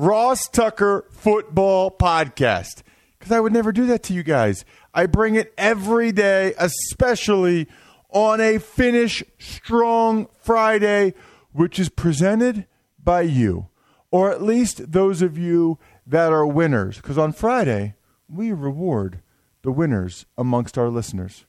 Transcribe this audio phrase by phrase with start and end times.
[0.00, 2.84] Ross Tucker Football Podcast.
[3.18, 4.64] Because I would never do that to you guys.
[4.94, 7.66] I bring it every day, especially
[8.08, 11.14] on a Finish Strong Friday,
[11.50, 12.66] which is presented
[13.02, 13.70] by you,
[14.12, 16.98] or at least those of you that are winners.
[16.98, 17.96] Because on Friday,
[18.28, 19.20] we reward
[19.62, 21.44] the winners amongst our listeners.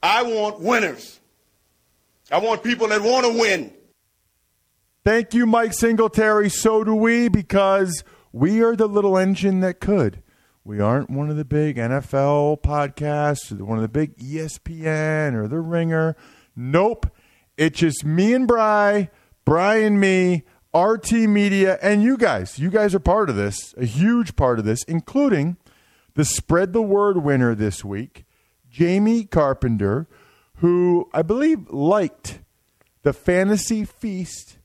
[0.00, 1.18] I want winners.
[2.30, 3.72] I want people that want to win.
[5.02, 6.50] Thank you, Mike Singletary.
[6.50, 10.22] So do we, because we are the little engine that could.
[10.62, 15.48] We aren't one of the big NFL podcasts or one of the big ESPN or
[15.48, 16.16] The Ringer.
[16.54, 17.06] Nope.
[17.56, 19.08] It's just me and Bry,
[19.46, 22.58] Bry and me, RT Media, and you guys.
[22.58, 25.56] You guys are part of this, a huge part of this, including
[26.14, 28.26] the Spread the Word winner this week,
[28.68, 30.08] Jamie Carpenter,
[30.56, 32.40] who I believe liked
[33.02, 34.58] the Fantasy Feast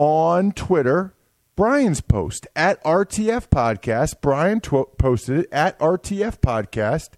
[0.00, 1.14] on Twitter.
[1.54, 4.22] Brian's post at RTF Podcast.
[4.22, 7.10] Brian tw- posted it at RTF Podcast,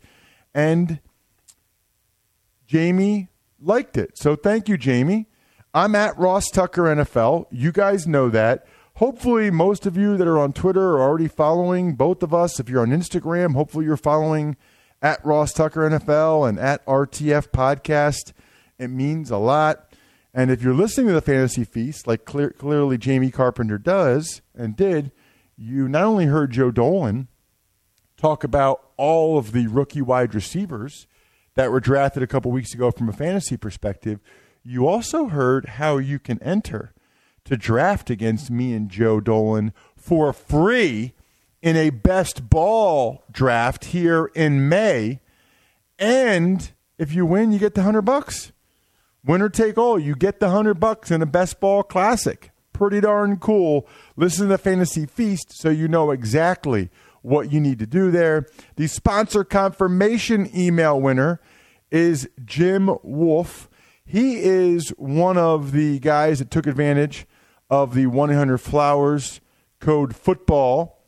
[0.52, 0.98] and
[2.66, 3.28] Jamie
[3.60, 4.18] liked it.
[4.18, 5.28] So thank you, Jamie.
[5.72, 7.46] I'm at Ross Tucker NFL.
[7.52, 8.66] You guys know that.
[8.96, 12.58] Hopefully, most of you that are on Twitter are already following both of us.
[12.58, 14.56] If you're on Instagram, hopefully you're following
[15.00, 18.32] at Ross Tucker NFL and at RTF Podcast.
[18.78, 19.91] It means a lot.
[20.34, 24.74] And if you're listening to the Fantasy Feast, like clear, clearly Jamie Carpenter does and
[24.74, 25.12] did,
[25.56, 27.28] you not only heard Joe Dolan
[28.16, 31.06] talk about all of the rookie wide receivers
[31.54, 34.20] that were drafted a couple weeks ago from a fantasy perspective,
[34.62, 36.94] you also heard how you can enter
[37.44, 41.12] to draft against me and Joe Dolan for free
[41.60, 45.20] in a best ball draft here in May.
[45.98, 48.52] And if you win, you get the 100 bucks.
[49.24, 49.98] Winner take all.
[49.98, 52.50] You get the 100 bucks in a best ball classic.
[52.72, 53.86] Pretty darn cool.
[54.16, 56.90] Listen to the Fantasy Feast so you know exactly
[57.22, 58.46] what you need to do there.
[58.76, 61.40] The sponsor confirmation email winner
[61.90, 63.68] is Jim Wolf.
[64.04, 67.26] He is one of the guys that took advantage
[67.70, 69.40] of the 100 Flowers
[69.78, 71.04] code football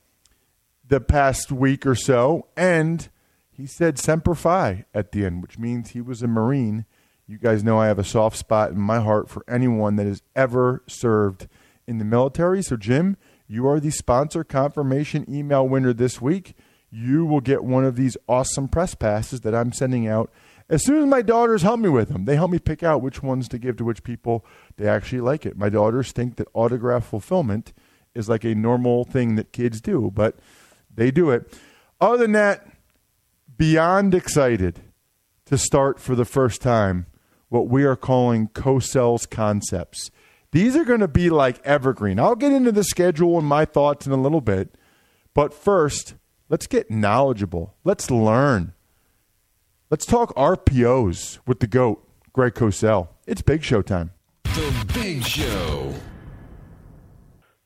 [0.87, 3.09] the past week or so, and
[3.51, 6.85] he said Semper Fi at the end, which means he was a Marine.
[7.27, 10.23] You guys know I have a soft spot in my heart for anyone that has
[10.37, 11.49] ever served
[11.87, 12.63] in the military.
[12.63, 16.55] So, Jim, you are the sponsor confirmation email winner this week.
[16.91, 20.31] You will get one of these awesome press passes that I'm sending out
[20.69, 23.23] as soon as my daughters help me with them, they help me pick out which
[23.23, 24.45] ones to give to which people.
[24.77, 25.59] They actually like it.
[25.59, 27.73] My daughters think that autograph fulfillment
[28.15, 30.39] is like a normal thing that kids do, but
[30.93, 31.53] they do it.
[32.01, 32.67] Other than that,
[33.57, 34.81] beyond excited
[35.47, 37.07] to start for the first time
[37.55, 40.11] what we are calling Cosell's concepts.
[40.51, 42.19] These are going to be like evergreen.
[42.19, 44.77] I'll get into the schedule and my thoughts in a little bit,
[45.35, 46.17] but first,
[46.49, 47.77] let's get knowledgeable.
[47.85, 48.75] Let's learn.
[49.89, 53.07] Let's talk RPOs with the GOAT, Greg Cosell.
[53.25, 54.11] It's Big Show time.
[54.43, 55.95] The Big Show.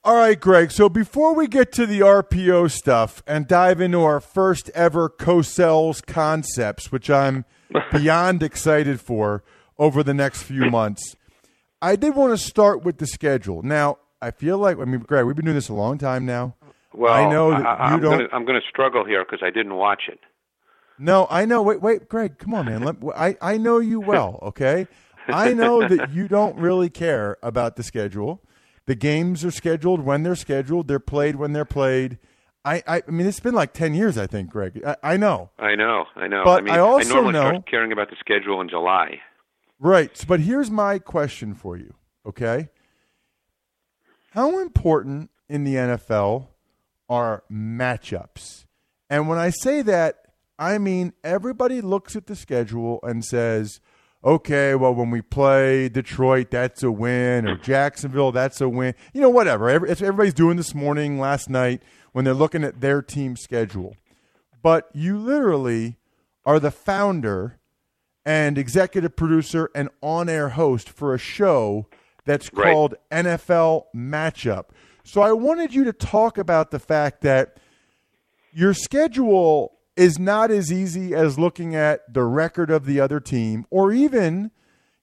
[0.05, 0.71] All right, Greg.
[0.71, 6.03] So before we get to the RPO stuff and dive into our first ever Cosell's
[6.03, 7.47] concepts, which I'm
[7.93, 9.43] beyond excited for
[9.79, 11.17] over the next few months,
[11.81, 13.63] I did want to start with the schedule.
[13.63, 16.57] Now, I feel like, I mean, Greg, we've been doing this a long time now.
[16.93, 18.19] Well, I know that I, you don't.
[18.19, 20.19] Gonna, I'm going to struggle here because I didn't watch it.
[20.99, 21.63] No, I know.
[21.63, 22.83] Wait, wait, Greg, come on, man.
[22.83, 24.89] Let, I, I know you well, okay?
[25.29, 28.43] I know that you don't really care about the schedule.
[28.87, 30.89] The games are scheduled when they're scheduled.
[30.89, 32.19] They're played when they're played.
[32.65, 34.83] I, I, I mean, it's been like ten years, I think, Greg.
[34.85, 35.51] I, I know.
[35.59, 36.43] I know, I know.
[36.45, 39.21] But I mean, I also normally know- start caring about the schedule in July.
[39.79, 40.25] Right.
[40.27, 41.95] But here's my question for you,
[42.27, 42.69] okay?
[44.33, 46.49] How important in the NFL
[47.09, 48.65] are matchups?
[49.09, 50.17] And when I say that,
[50.59, 53.81] I mean everybody looks at the schedule and says,
[54.25, 58.95] okay, well, when we play Detroit, that's a win, or Jacksonville, that's a win.
[59.15, 59.69] You know, whatever.
[59.71, 61.83] Every- everybody's doing this morning, last night,
[62.13, 63.97] when they're looking at their team schedule.
[64.61, 65.97] But you literally
[66.45, 67.58] are the founder
[68.29, 71.87] and executive producer and on air host for a show
[72.27, 72.75] that's Right.
[72.75, 74.67] called NFL Matchup.
[75.03, 77.57] So I wanted you to talk about the fact that
[78.53, 83.65] your schedule is not as easy as looking at the record of the other team
[83.71, 84.51] or even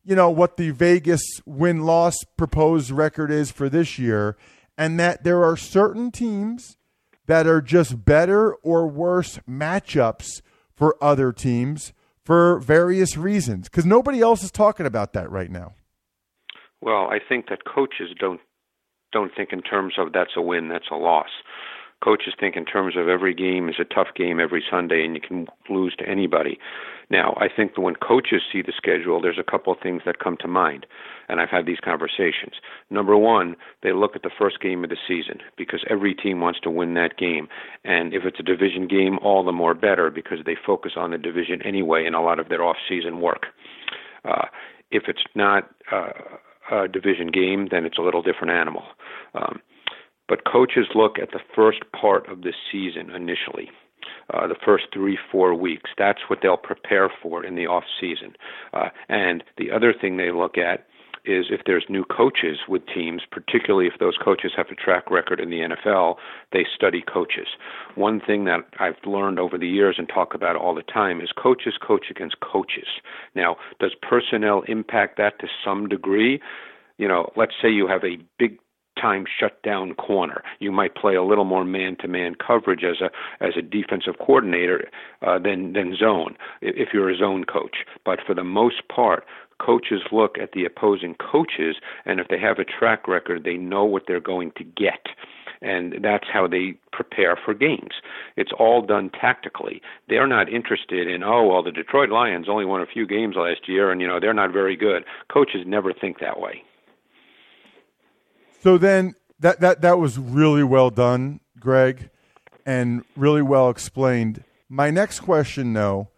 [0.04, 4.38] you know what the Vegas win loss proposed record is for this year
[4.78, 6.78] and that there are certain teams
[7.26, 10.42] that are just better or worse matchups
[10.76, 11.92] for other teams
[12.26, 15.76] for various reasons because nobody else is talking about that right now.
[16.82, 18.42] Well, I think that coaches don't
[19.14, 21.30] don't think in terms of that's a win, that's a loss.
[22.04, 25.22] Coaches think in terms of every game is a tough game every Sunday, and you
[25.22, 26.60] can lose to anybody.
[27.10, 30.20] Now, I think that when coaches see the schedule, there's a couple of things that
[30.20, 30.86] come to mind,
[31.30, 32.54] and I've had these conversations.
[32.90, 36.60] Number one, they look at the first game of the season because every team wants
[36.62, 37.48] to win that game,
[37.84, 41.18] and if it's a division game, all the more better because they focus on the
[41.18, 43.48] division anyway in a lot of their off-season work.
[44.24, 44.46] Uh,
[44.92, 46.12] if it's not uh,
[46.72, 48.84] a division game, then it's a little different animal.
[49.34, 49.62] Um,
[50.28, 53.70] but coaches look at the first part of the season initially,
[54.34, 55.92] uh, the first three, four weeks.
[55.98, 58.34] That's what they'll prepare for in the off season.
[58.74, 60.88] Uh, and the other thing they look at
[61.28, 65.40] is if there's new coaches with teams, particularly if those coaches have a track record
[65.40, 66.16] in the NFL,
[66.52, 67.48] they study coaches.
[67.96, 71.32] One thing that I've learned over the years and talk about all the time is
[71.32, 72.88] coaches coach against coaches.
[73.36, 76.42] Now, does personnel impact that to some degree?
[76.98, 78.58] You know, let's say you have a big
[79.00, 80.44] time shutdown corner.
[80.60, 83.10] You might play a little more man-to-man coverage as a
[83.44, 84.90] as a defensive coordinator
[85.22, 87.78] uh, than than zone if you're a zone coach.
[88.04, 89.26] But for the most part,
[89.60, 93.86] coaches look at the opposing coaches, and if they have a track record, they know
[93.86, 95.08] what they're going to get.
[95.62, 97.94] And that's how they prepare for games.
[98.36, 99.82] It's all done tactically.
[100.10, 103.68] They're not interested in, oh, well, the Detroit Lions only won a few games last
[103.68, 105.04] year, and you know they're not very good.
[105.32, 106.64] Coaches never think that way.
[108.62, 112.10] So then that that that was really well done, Greg,
[112.66, 114.44] and really well explained.
[114.70, 116.10] My next question though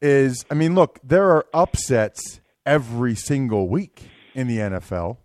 [0.00, 5.16] is I mean, look, there are upsets every single week in the NFL.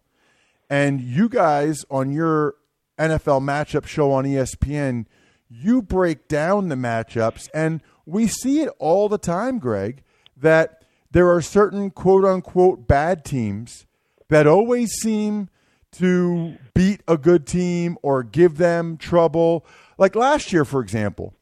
[0.69, 2.55] And you guys on your
[2.97, 5.07] NFL matchup show on ESPN,
[5.49, 10.03] you break down the matchups and we see it all the time, Greg,
[10.37, 13.85] that there are certain quote unquote bad teams
[14.29, 15.49] that always seem
[15.91, 19.65] to beat a good team or give them trouble.
[19.97, 21.33] Like last year, for example,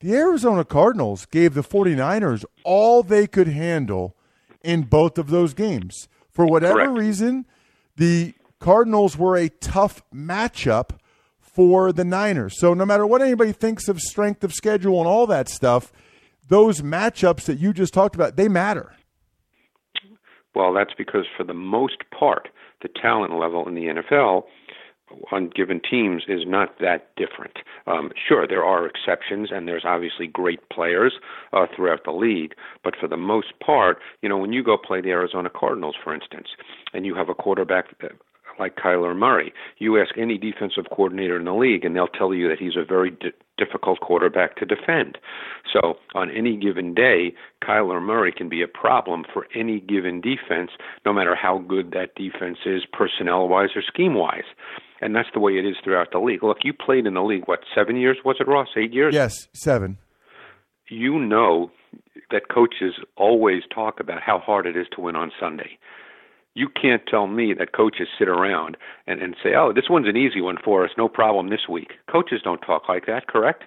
[0.00, 4.16] the Arizona Cardinals gave the 49ers all they could handle
[4.66, 6.08] in both of those games.
[6.30, 6.98] For whatever Correct.
[6.98, 7.46] reason,
[7.96, 10.90] the Cardinals were a tough matchup
[11.38, 12.58] for the Niners.
[12.58, 15.92] So no matter what anybody thinks of strength of schedule and all that stuff,
[16.48, 18.92] those matchups that you just talked about, they matter.
[20.54, 22.48] Well, that's because for the most part,
[22.82, 24.44] the talent level in the NFL
[25.32, 27.58] on given teams is not that different.
[27.86, 31.14] Um, sure, there are exceptions, and there's obviously great players
[31.52, 32.54] uh, throughout the league.
[32.82, 36.14] But for the most part, you know, when you go play the Arizona Cardinals, for
[36.14, 36.48] instance,
[36.92, 38.08] and you have a quarterback uh,
[38.58, 42.48] like Kyler Murray, you ask any defensive coordinator in the league, and they'll tell you
[42.48, 45.18] that he's a very di- difficult quarterback to defend.
[45.72, 50.70] So on any given day, Kyler Murray can be a problem for any given defense,
[51.04, 54.44] no matter how good that defense is, personnel wise or scheme wise.
[55.00, 56.42] And that's the way it is throughout the league.
[56.42, 58.18] Look, you played in the league, what, seven years?
[58.24, 58.68] Was it, Ross?
[58.76, 59.14] Eight years?
[59.14, 59.98] Yes, seven.
[60.88, 61.70] You know
[62.30, 65.78] that coaches always talk about how hard it is to win on Sunday.
[66.54, 70.16] You can't tell me that coaches sit around and, and say, oh, this one's an
[70.16, 71.90] easy one for us, no problem this week.
[72.10, 73.64] Coaches don't talk like that, correct?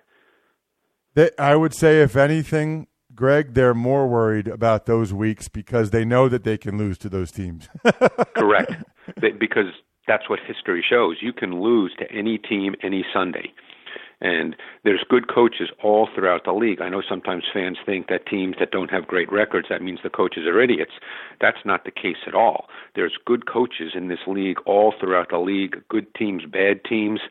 [1.13, 6.05] They, I would say, if anything, Greg, they're more worried about those weeks because they
[6.05, 7.67] know that they can lose to those teams.
[8.36, 8.71] Correct.
[9.19, 9.65] Be- because
[10.10, 11.18] that's what history shows.
[11.22, 13.54] You can lose to any team any Sunday.
[14.22, 16.82] And there's good coaches all throughout the league.
[16.82, 20.10] I know sometimes fans think that teams that don't have great records, that means the
[20.10, 20.92] coaches are idiots.
[21.39, 22.66] That's not the case at all.
[22.96, 27.22] There's good coaches in this league all throughout the league, good teams, bad teams.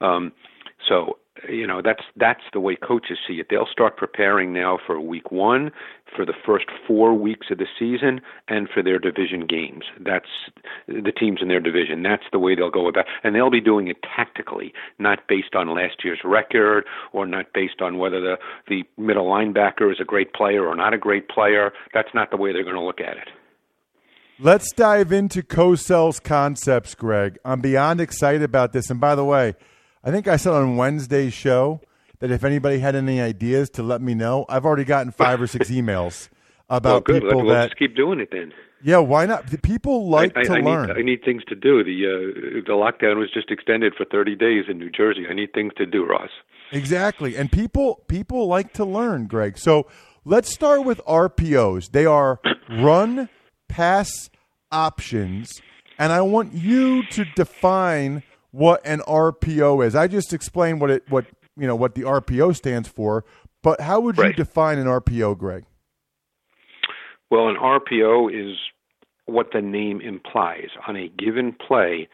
[0.00, 0.32] Um,
[0.88, 3.46] so you know that's that's the way coaches see it.
[3.50, 5.70] They'll start preparing now for week one,
[6.14, 9.84] for the first four weeks of the season, and for their division games.
[9.98, 10.28] That's
[10.86, 12.02] the teams in their division.
[12.02, 15.74] That's the way they'll go about, and they'll be doing it tactically, not based on
[15.74, 18.36] last year's record or not based on whether the
[18.68, 21.72] the middle linebacker is a great player or not a great player.
[21.94, 23.28] That's not the way they're going to look at it.
[24.38, 27.38] Let's dive into Cosell's concepts, Greg.
[27.44, 28.90] I'm beyond excited about this.
[28.90, 29.54] And by the way,
[30.04, 31.80] I think I said on Wednesday's show
[32.22, 34.46] that if anybody had any ideas to let me know.
[34.48, 36.28] I've already gotten five or six emails
[36.70, 38.52] about well, people Let's, that let's keep doing it then.
[38.82, 39.62] yeah, why not?
[39.62, 40.86] People like I, to I, I learn.
[40.88, 41.82] Need, I need things to do.
[41.82, 45.26] The uh, the lockdown was just extended for 30 days in New Jersey.
[45.28, 46.30] I need things to do, Ross.
[46.70, 47.36] Exactly.
[47.36, 49.58] And people people like to learn, Greg.
[49.58, 49.88] So
[50.24, 51.90] let's start with RPOs.
[51.90, 52.40] They are
[52.70, 53.28] run
[53.68, 54.30] pass
[54.70, 55.60] options.
[55.98, 59.96] And I want you to define what an RPO is.
[59.96, 63.24] I just explained what it what you know what the RPO stands for,
[63.62, 65.64] but how would you define an RPO, Greg?
[67.30, 68.56] Well, an RPO is
[69.26, 70.68] what the name implies.
[70.86, 72.08] On a given play,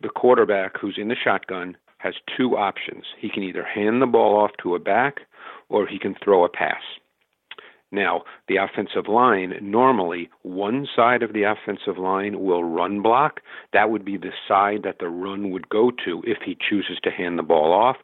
[0.00, 3.04] the quarterback who's in the shotgun has two options.
[3.18, 5.22] He can either hand the ball off to a back
[5.68, 6.82] or he can throw a pass.
[7.90, 13.40] Now, the offensive line, normally one side of the offensive line will run block.
[13.72, 17.10] That would be the side that the run would go to if he chooses to
[17.10, 17.96] hand the ball off.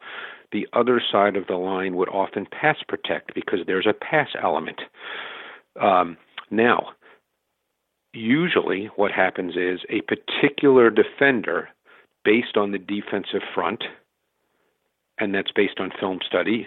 [0.52, 4.80] The other side of the line would often pass protect because there's a pass element.
[5.80, 6.16] Um,
[6.50, 6.90] now,
[8.14, 11.68] usually what happens is a particular defender,
[12.24, 13.84] based on the defensive front,
[15.18, 16.66] and that's based on film study,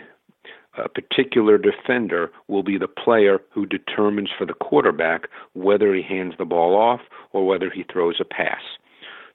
[0.78, 6.34] a particular defender will be the player who determines for the quarterback whether he hands
[6.38, 7.02] the ball off
[7.34, 8.62] or whether he throws a pass.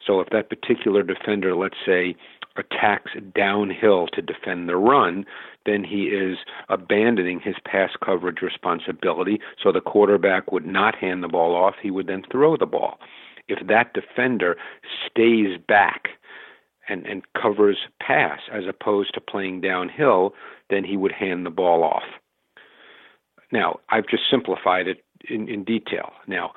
[0.06, 2.16] So if that particular defender, let's say,
[2.56, 5.24] attacks downhill to defend the run,
[5.64, 9.40] then he is abandoning his pass coverage responsibility.
[9.62, 12.98] So the quarterback would not hand the ball off, he would then throw the ball.
[13.48, 14.56] If that defender
[15.08, 16.08] stays back
[16.88, 20.34] and, and covers pass as opposed to playing downhill,
[20.72, 22.04] then he would hand the ball off.
[23.52, 26.12] Now, I've just simplified it in, in detail.
[26.26, 26.52] Now,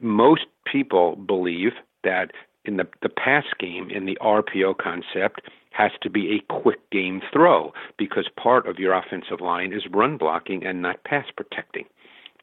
[0.00, 2.32] most people believe that
[2.64, 7.20] in the, the pass game, in the RPO concept, has to be a quick game
[7.32, 11.84] throw because part of your offensive line is run blocking and not pass protecting.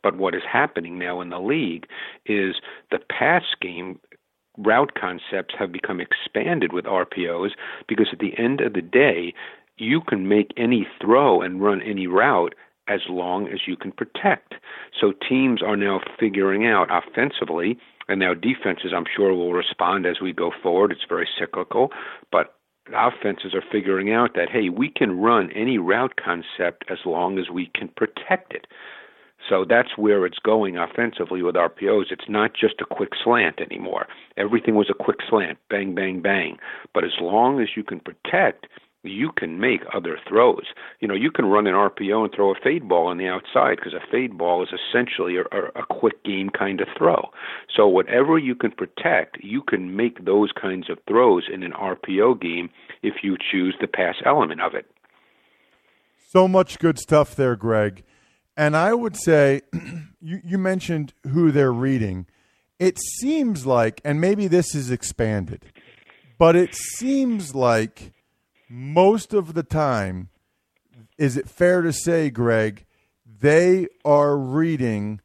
[0.04, 1.86] But what is happening now in the league
[2.25, 2.56] is
[2.90, 4.00] the pass game
[4.58, 7.51] route concepts have become expanded with RPOs
[7.88, 9.34] because at the end of the day,
[9.82, 12.54] you can make any throw and run any route
[12.88, 14.54] as long as you can protect.
[15.00, 20.22] So teams are now figuring out offensively, and now defenses, I'm sure, will respond as
[20.22, 20.92] we go forward.
[20.92, 21.92] It's very cyclical,
[22.32, 22.56] but
[22.94, 27.50] offenses are figuring out that, hey, we can run any route concept as long as
[27.50, 28.68] we can protect it.
[29.50, 32.12] So that's where it's going offensively with RPOs.
[32.12, 34.08] It's not just a quick slant anymore.
[34.38, 36.58] Everything was a quick slant, bang, bang, bang.
[36.94, 38.68] But as long as you can protect,
[39.03, 40.65] you can make other throws.
[41.00, 43.77] You know, you can run an RPO and throw a fade ball on the outside
[43.77, 45.43] because a fade ball is essentially a,
[45.75, 47.29] a quick game kind of throw.
[47.75, 52.41] So whatever you can protect, you can make those kinds of throws in an RPO
[52.41, 52.70] game
[53.01, 54.86] if you choose the pass element of it.
[56.29, 58.03] So much good stuff there, Greg.
[58.55, 59.62] And I would say,
[60.22, 62.27] you, you mentioned who they're reading.
[62.79, 65.65] It seems like, and maybe this is expanded,
[66.38, 68.12] but it seems like
[68.72, 70.30] most of the time,
[71.18, 72.86] is it fair to say, Greg,
[73.25, 75.20] they are reading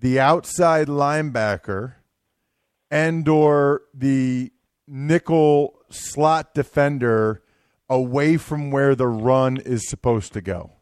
[0.00, 1.94] the outside linebacker
[2.90, 4.50] and or the
[4.88, 7.42] nickel slot defender
[7.88, 10.72] away from where the run is supposed to go.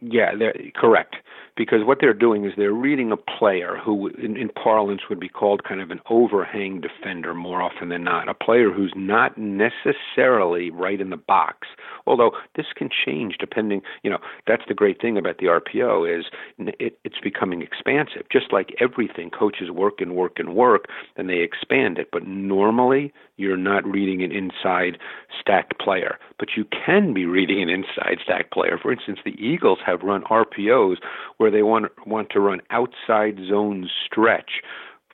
[0.00, 0.32] Yeah,
[0.74, 1.16] correct.
[1.56, 5.28] Because what they're doing is they're reading a player who, in, in parlance, would be
[5.28, 8.28] called kind of an overhang defender more often than not.
[8.28, 11.68] A player who's not necessarily right in the box.
[12.06, 16.24] Although this can change depending, you know, that's the great thing about the RPO is
[16.58, 18.22] it, it's becoming expansive.
[18.30, 22.08] Just like everything, coaches work and work and work, and they expand it.
[22.10, 24.98] But normally, you're not reading an inside
[25.38, 28.76] stacked player, but you can be reading an inside stack player.
[28.76, 30.96] For instance, the Eagles have run RPOs
[31.36, 34.60] where they want want to run outside zone stretch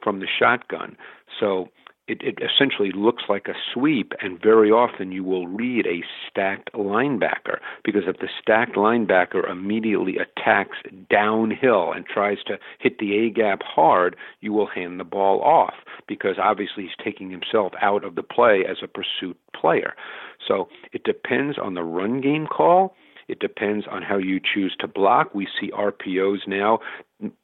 [0.03, 0.97] from the shotgun.
[1.39, 1.69] So
[2.09, 6.73] it, it essentially looks like a sweep, and very often you will read a stacked
[6.73, 10.79] linebacker because if the stacked linebacker immediately attacks
[11.11, 15.75] downhill and tries to hit the A gap hard, you will hand the ball off
[16.07, 19.95] because obviously he's taking himself out of the play as a pursuit player.
[20.47, 22.95] So it depends on the run game call.
[23.29, 25.35] It depends on how you choose to block.
[25.35, 26.81] We see RPOs now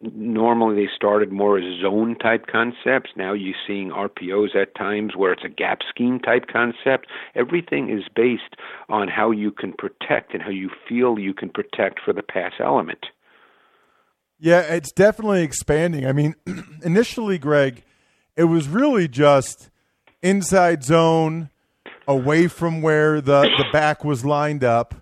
[0.00, 3.10] normally they started more as zone type concepts.
[3.16, 7.08] Now you're seeing RPOs at times where it's a gap scheme type concept.
[7.34, 8.56] Everything is based
[8.88, 12.52] on how you can protect and how you feel you can protect for the pass
[12.60, 13.06] element.
[14.38, 16.06] Yeah, it's definitely expanding.
[16.06, 16.34] I mean,
[16.84, 17.82] initially, Greg,
[18.36, 19.70] it was really just
[20.22, 21.50] inside zone,
[22.06, 24.94] away from where the, the back was lined up.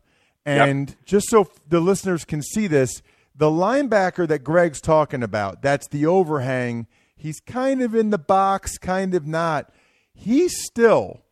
[0.44, 0.98] And yep.
[1.04, 3.02] just so the listeners can see this,
[3.34, 6.86] the linebacker that Greg's talking about, that's the overhang.
[7.16, 9.72] He's kind of in the box, kind of not.
[10.12, 11.22] He still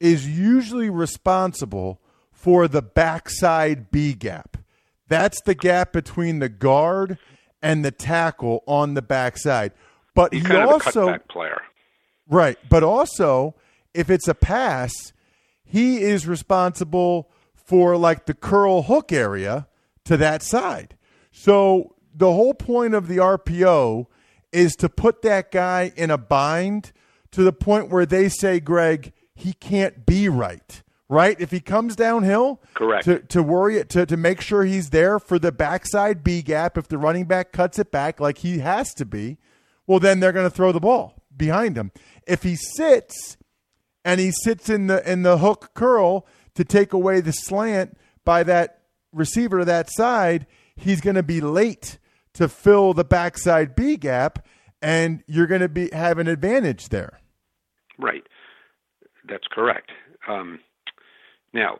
[0.00, 2.00] is usually responsible
[2.32, 4.56] for the backside B gap.
[5.08, 7.18] That's the gap between the guard
[7.62, 9.72] and the tackle on the backside.
[10.14, 11.60] But He's he also player.
[12.28, 12.58] Right.
[12.68, 13.54] But also,
[13.94, 15.12] if it's a pass,
[15.64, 17.30] he is responsible
[17.66, 19.66] for like the curl hook area
[20.04, 20.96] to that side.
[21.32, 24.06] So the whole point of the RPO
[24.52, 26.92] is to put that guy in a bind
[27.32, 30.82] to the point where they say, Greg, he can't be right.
[31.08, 31.38] Right?
[31.38, 33.04] If he comes downhill, correct.
[33.04, 36.76] To, to worry it to, to make sure he's there for the backside B gap.
[36.76, 39.38] If the running back cuts it back like he has to be,
[39.86, 41.92] well then they're going to throw the ball behind him.
[42.26, 43.36] If he sits
[44.04, 48.42] and he sits in the in the hook curl to take away the slant by
[48.42, 48.82] that
[49.12, 51.98] receiver to that side, he's going to be late
[52.34, 54.46] to fill the backside B gap,
[54.82, 57.20] and you're going to be have an advantage there.
[57.98, 58.26] Right,
[59.26, 59.90] that's correct.
[60.28, 60.60] Um,
[61.54, 61.78] now,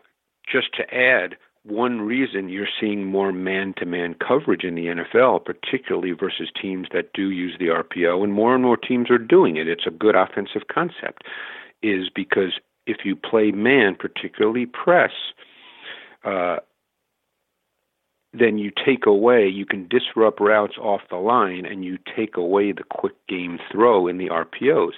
[0.51, 6.49] just to add, one reason you're seeing more man-to-man coverage in the NFL, particularly versus
[6.61, 9.69] teams that do use the RPO, and more and more teams are doing it.
[9.69, 11.25] It's a good offensive concept,
[11.83, 15.13] is because if you play man, particularly press,
[16.25, 16.57] uh,
[18.39, 22.73] then you take away, you can disrupt routes off the line and you take away
[22.73, 24.93] the quick game throw in the RPOs.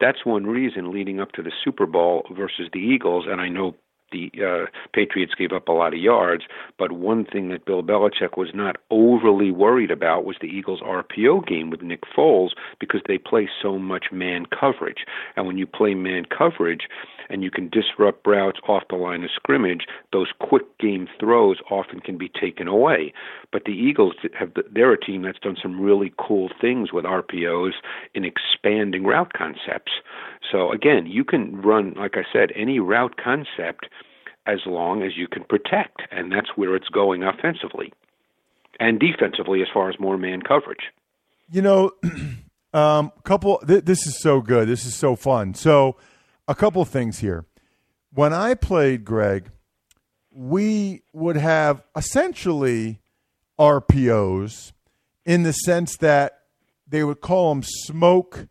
[0.00, 3.74] That's one reason leading up to the Super Bowl versus the Eagles, and I know
[4.14, 6.44] the uh, Patriots gave up a lot of yards,
[6.78, 11.46] but one thing that Bill Belichick was not overly worried about was the Eagles' RPO
[11.46, 15.04] game with Nick Foles because they play so much man coverage.
[15.36, 16.88] And when you play man coverage
[17.28, 22.00] and you can disrupt routes off the line of scrimmage, those quick game throws often
[22.00, 23.12] can be taken away.
[23.52, 27.72] But the Eagles have they're a team that's done some really cool things with RPOs
[28.14, 29.92] in expanding route concepts.
[30.50, 33.88] So again, you can run like I said any route concept
[34.46, 37.92] as long as you can protect, and that's where it's going offensively
[38.80, 40.92] and defensively as far as more man coverage.
[41.50, 41.92] You know,
[42.72, 43.58] um, couple.
[43.66, 44.68] Th- this is so good.
[44.68, 45.54] This is so fun.
[45.54, 45.96] So,
[46.48, 47.46] a couple things here.
[48.12, 49.50] When I played Greg,
[50.30, 53.00] we would have essentially
[53.58, 54.72] RPOs
[55.24, 56.40] in the sense that
[56.86, 58.46] they would call them smoke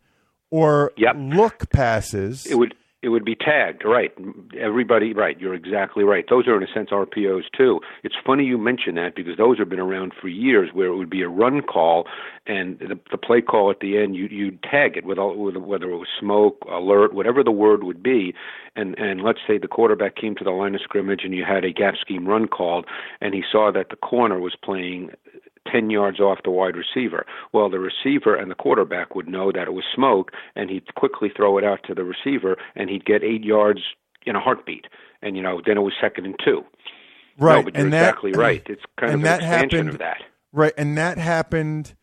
[0.49, 1.15] or yep.
[1.17, 2.45] look passes.
[2.45, 4.13] It would it would be tagged, right?
[4.57, 5.37] Everybody, right?
[5.39, 6.25] You're exactly right.
[6.29, 7.81] Those are in a sense RPOs too.
[8.01, 11.09] It's funny you mention that because those have been around for years, where it would
[11.09, 12.07] be a run call,
[12.47, 15.57] and the, the play call at the end, you you'd tag it with, all, with
[15.57, 18.33] whether it was smoke, alert, whatever the word would be,
[18.77, 21.65] and and let's say the quarterback came to the line of scrimmage and you had
[21.65, 22.85] a gap scheme run called,
[23.19, 25.11] and he saw that the corner was playing
[25.71, 27.25] 10 yards off the wide receiver.
[27.53, 31.31] Well, the receiver and the quarterback would know that it was smoke, and he'd quickly
[31.35, 33.81] throw it out to the receiver, and he'd get eight yards
[34.25, 34.85] in a heartbeat.
[35.21, 36.63] And, you know, then it was second and two.
[37.37, 37.57] Right.
[37.57, 38.61] No, but you're and that, exactly right.
[38.67, 40.17] It's kind of an that expansion happened, of that.
[40.51, 40.73] Right.
[40.77, 41.95] And that happened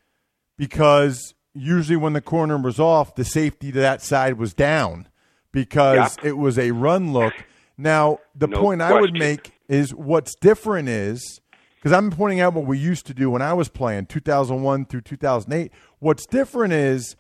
[0.57, 5.09] because usually when the corner was off, the safety to that side was down
[5.53, 6.31] because Yeah.
[6.31, 7.33] it was a run look.
[7.77, 11.41] Now, the No point I would make is what's different is
[11.81, 15.01] because I'm pointing out what we used to do when I was playing 2001 through
[15.01, 15.73] 2008.
[15.99, 17.17] What's different is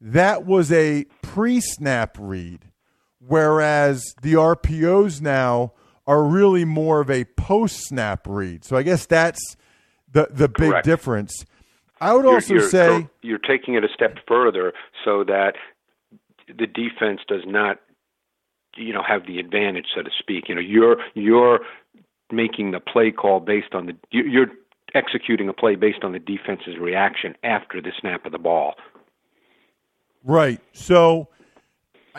[0.00, 2.64] that was a pre snap read,
[3.18, 5.72] whereas the RPOs now
[6.06, 8.64] are really more of a post snap read.
[8.64, 9.56] So I guess that's
[10.10, 10.86] the, the big Correct.
[10.86, 11.44] difference.
[12.00, 13.08] I would You're- also you're, say.
[13.22, 14.72] you're taking it a step further
[15.04, 15.54] so that
[16.46, 17.78] the defense does not
[18.76, 21.60] you know have the advantage so to speak you know you're you're
[22.30, 24.50] making the play call based on the you- you're
[24.94, 28.74] executing a play based on the defense's reaction after the snap of the ball
[30.24, 30.60] Right.
[30.72, 31.28] So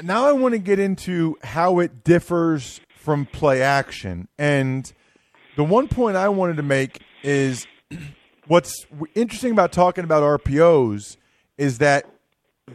[0.02, 4.28] now I want to get into how it differs from play action.
[4.38, 4.92] And
[5.56, 7.68] the one point I wanted to make is
[8.48, 11.18] what's interesting about talking about RPOs
[11.58, 12.06] is that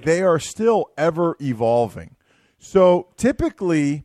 [0.05, 2.17] they are still ever evolving.
[2.59, 4.05] So typically,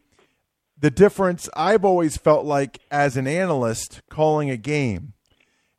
[0.80, 5.14] the difference I've always felt like as an analyst calling a game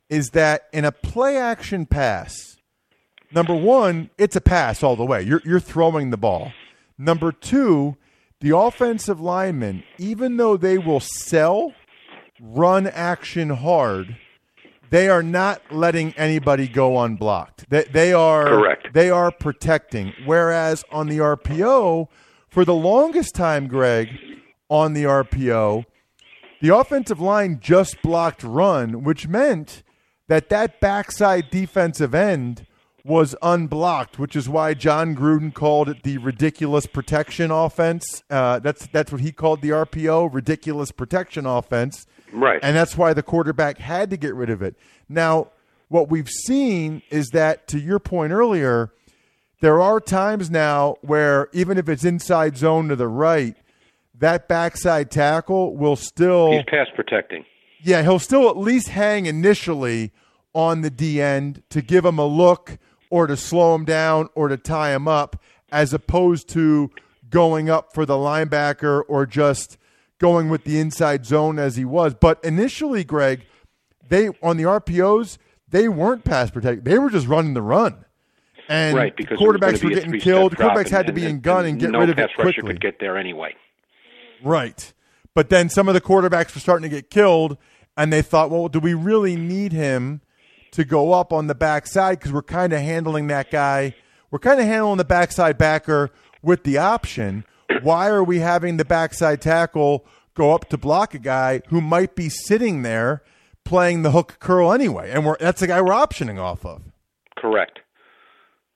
[0.09, 2.57] is that in a play action pass,
[3.31, 5.21] number one, it's a pass all the way.
[5.21, 6.51] You're, you're throwing the ball.
[6.97, 7.97] Number two,
[8.41, 11.73] the offensive linemen, even though they will sell
[12.39, 14.17] run action hard,
[14.89, 17.69] they are not letting anybody go unblocked.
[17.69, 18.93] They, they are Correct.
[18.93, 20.13] They are protecting.
[20.25, 22.07] Whereas on the RPO,
[22.49, 24.09] for the longest time, Greg,
[24.71, 25.85] on the RPO,
[26.61, 29.83] the offensive line just blocked run, which meant
[30.29, 32.65] that that backside defensive end
[33.03, 38.23] was unblocked, which is why Jon Gruden called it the ridiculous protection offense.
[38.29, 42.05] Uh, that's that's what he called the RPO, ridiculous protection offense.
[42.31, 42.59] Right.
[42.63, 44.75] And that's why the quarterback had to get rid of it.
[45.09, 45.49] Now,
[45.89, 48.93] what we've seen is that, to your point earlier,
[49.59, 53.57] there are times now where even if it's inside zone to the right,
[54.21, 57.45] that backside tackle will still He's pass protecting.
[57.83, 60.11] yeah, he'll still at least hang initially
[60.55, 62.77] on the D end to give him a look
[63.09, 65.35] or to slow him down or to tie him up,
[65.71, 66.89] as opposed to
[67.29, 69.77] going up for the linebacker or just
[70.17, 72.13] going with the inside zone as he was.
[72.13, 73.45] But initially, Greg,
[74.07, 75.37] they on the RPOs,
[75.69, 78.05] they weren't pass protecting; They were just running the run.
[78.69, 80.55] And right, because it was gonna quarterbacks were be getting killed.
[80.55, 82.61] Quarterbacks had to be and- in gun and get no rid of pass it rusher
[82.61, 83.53] could get there anyway.
[84.43, 84.93] Right.
[85.33, 87.57] But then some of the quarterbacks were starting to get killed,
[87.95, 90.21] and they thought, well, do we really need him
[90.71, 92.19] to go up on the backside?
[92.19, 93.95] Because we're kind of handling that guy.
[94.29, 96.09] We're kind of handling the backside backer
[96.41, 97.45] with the option.
[97.81, 102.15] Why are we having the backside tackle go up to block a guy who might
[102.15, 103.23] be sitting there
[103.63, 105.11] playing the hook curl anyway?
[105.11, 106.81] And we're, that's the guy we're optioning off of.
[107.37, 107.80] Correct.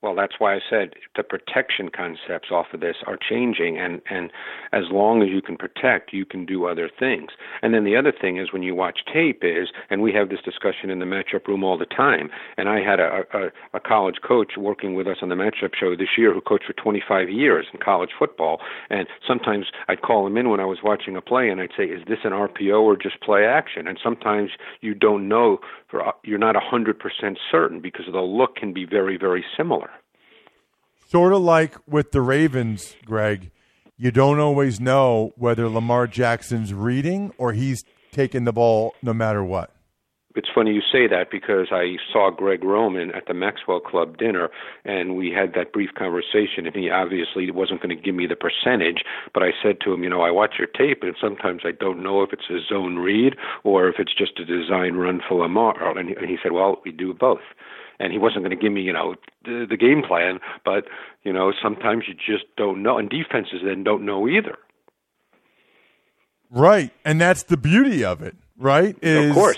[0.02, 4.30] Well, that's why I said the protection concepts off of this are changing, and and
[4.72, 7.32] as long as you can protect, you can do other things.
[7.64, 10.42] And then the other thing is when you watch tape is, and we have this
[10.46, 12.30] discussion in the matchup room all the time.
[12.56, 15.96] And I had a a, a college coach working with us on the matchup show
[15.96, 18.60] this year who coached for 25 years in college football,
[18.92, 21.86] and sometimes I'd call him in when I was watching a play, and I'd say,
[21.86, 26.38] "Is this an RPO or just play action?" And sometimes you don't know, for you're
[26.38, 29.90] not 100% certain because the look can be very very similar.
[31.16, 33.50] Sort of like with the Ravens, Greg,
[33.96, 39.42] you don't always know whether Lamar Jackson's reading or he's taking the ball no matter
[39.42, 39.72] what.
[40.36, 44.50] It's funny you say that because I saw Greg Roman at the Maxwell Club dinner,
[44.84, 46.68] and we had that brief conversation.
[46.68, 50.04] And he obviously wasn't going to give me the percentage, but I said to him,
[50.04, 52.98] you know, I watch your tape, and sometimes I don't know if it's a zone
[52.98, 55.98] read or if it's just a design run for Lamar.
[55.98, 57.40] And he, and he said, well, we do both.
[58.00, 60.86] And he wasn't going to give me, you know, the, the game plan, but
[61.24, 64.58] you know, sometimes you just don't know, and defenses then don't know either.
[66.52, 68.98] Right, and that's the beauty of it, right?
[69.02, 69.58] Is of course.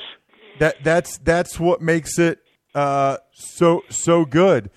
[0.60, 2.40] that that's that's what makes it
[2.74, 4.70] uh, so so good.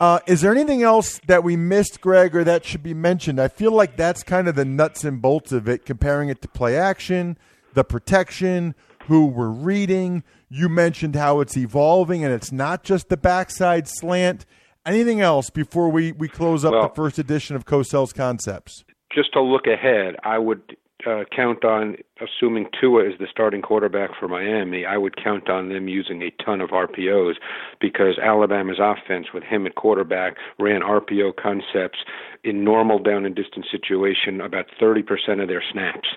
[0.00, 3.38] Uh, is there anything else that we missed, Greg, or that should be mentioned?
[3.38, 6.48] I feel like that's kind of the nuts and bolts of it, comparing it to
[6.48, 7.36] play action,
[7.74, 8.74] the protection,
[9.06, 10.22] who we're reading.
[10.48, 14.46] You mentioned how it's evolving, and it's not just the backside slant.
[14.86, 18.84] Anything else before we, we close up Well- the first edition of Cosell's Concepts?
[19.12, 24.10] just to look ahead, I would uh, count on, assuming Tua is the starting quarterback
[24.18, 27.34] for Miami, I would count on them using a ton of RPOs
[27.80, 31.98] because Alabama's offense with him at quarterback ran RPO concepts
[32.44, 36.08] in normal down and distance situation about 30% of their snaps.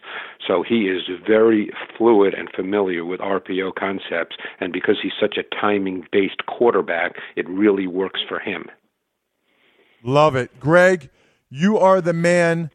[0.46, 5.56] So he is very fluid and familiar with RPO concepts, and because he's such a
[5.56, 8.66] timing based quarterback, it really works for him.
[10.04, 10.60] Love it.
[10.60, 11.10] Greg,
[11.50, 12.72] you are the man.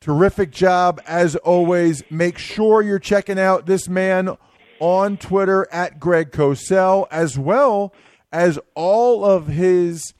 [0.00, 2.02] Terrific job as always.
[2.10, 4.36] Make sure you're checking out this man
[4.80, 7.92] on Twitter at Greg Cosell, as well
[8.32, 10.14] as all of his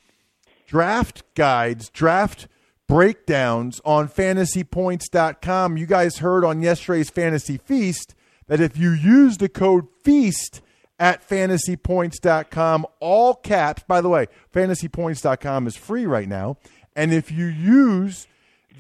[0.67, 2.47] draft guides, draft
[2.87, 5.77] breakdowns on fantasypoints.com.
[5.77, 8.15] You guys heard on yesterday's Fantasy Feast
[8.49, 10.61] that if you use the code FEAST
[10.99, 16.59] at fantasypoints.com, all caps, by the way, fantasypoints.com is free right now.
[16.95, 18.27] And if you use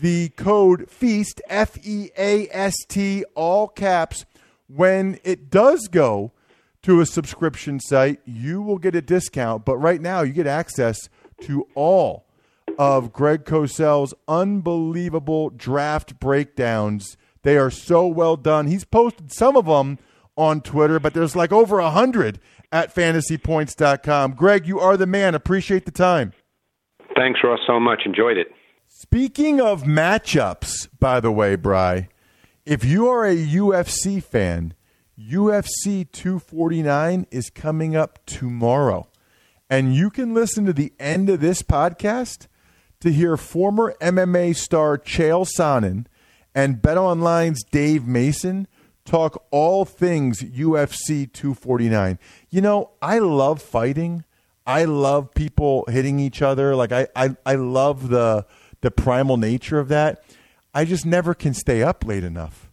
[0.00, 4.24] the code FEAST, F E A S T, all caps,
[4.68, 6.32] when it does go
[6.82, 9.64] to a subscription site, you will get a discount.
[9.64, 11.08] But right now, you get access
[11.42, 12.26] to all
[12.78, 17.16] of Greg Cosell's unbelievable draft breakdowns.
[17.42, 18.66] They are so well done.
[18.66, 19.98] He's posted some of them
[20.36, 22.40] on Twitter, but there's like over a hundred
[22.72, 24.32] at fantasypoints.com.
[24.32, 25.34] Greg, you are the man.
[25.34, 26.32] Appreciate the time.
[27.16, 28.02] Thanks, Ross, so much.
[28.06, 28.48] Enjoyed it.
[29.02, 32.10] Speaking of matchups, by the way, Bry,
[32.66, 34.74] if you are a UFC fan,
[35.18, 39.08] UFC 249 is coming up tomorrow.
[39.70, 42.46] And you can listen to the end of this podcast
[43.00, 46.04] to hear former MMA star Chael Sonnen
[46.54, 48.68] and BetOnline's Dave Mason
[49.06, 52.18] talk all things UFC 249.
[52.50, 54.24] You know, I love fighting.
[54.66, 56.76] I love people hitting each other.
[56.76, 58.44] Like I, I, I love the
[58.80, 60.22] the primal nature of that.
[60.72, 62.70] I just never can stay up late enough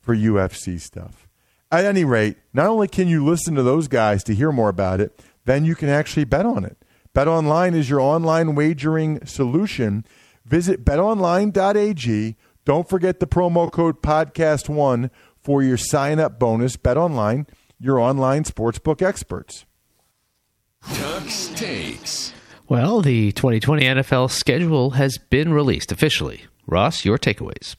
[0.00, 1.28] for UFC stuff.
[1.70, 5.00] At any rate, not only can you listen to those guys to hear more about
[5.00, 6.78] it, then you can actually bet on it.
[7.14, 10.04] BetOnline is your online wagering solution.
[10.44, 12.36] Visit betonline.ag.
[12.64, 15.10] Don't forget the promo code podcast1
[15.42, 16.76] for your sign up bonus.
[16.76, 17.46] BetOnline,
[17.78, 19.66] your online sportsbook experts.
[20.94, 22.32] Tuck's takes.
[22.68, 26.44] Well, the 2020 NFL schedule has been released officially.
[26.66, 27.76] Ross, your takeaways.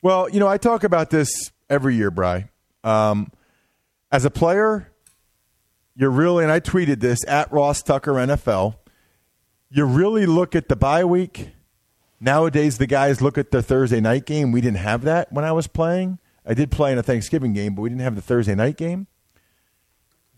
[0.00, 1.28] Well, you know, I talk about this
[1.68, 2.48] every year, Bry.
[2.82, 3.30] Um,
[4.10, 4.90] as a player,
[5.94, 8.76] you're really, and I tweeted this at Ross Tucker NFL.
[9.68, 11.50] You really look at the bye week.
[12.18, 14.50] Nowadays, the guys look at the Thursday night game.
[14.50, 16.18] We didn't have that when I was playing.
[16.46, 19.08] I did play in a Thanksgiving game, but we didn't have the Thursday night game.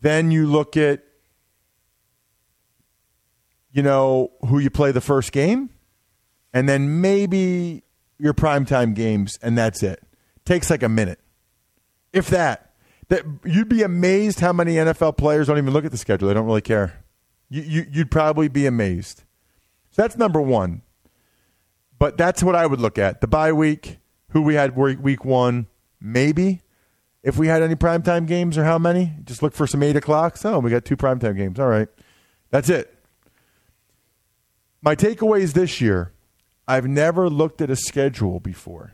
[0.00, 1.04] Then you look at,
[3.76, 5.68] you know, who you play the first game,
[6.54, 7.82] and then maybe
[8.18, 10.02] your primetime games, and that's it.
[10.46, 11.20] Takes like a minute,
[12.12, 12.62] if that.
[13.08, 16.26] That you'd be amazed how many NFL players don't even look at the schedule.
[16.26, 17.04] They don't really care.
[17.50, 19.24] You, you, you'd probably be amazed.
[19.90, 20.82] So that's number one.
[21.98, 23.20] But that's what I would look at.
[23.20, 23.98] The bye week,
[24.30, 25.66] who we had week one,
[26.00, 26.62] maybe.
[27.22, 30.36] If we had any primetime games or how many, just look for some 8 o'clock.
[30.36, 31.60] So oh, we got two primetime games.
[31.60, 31.88] All right.
[32.50, 32.95] That's it.
[34.82, 36.12] My takeaways this year
[36.68, 38.92] I've never looked at a schedule before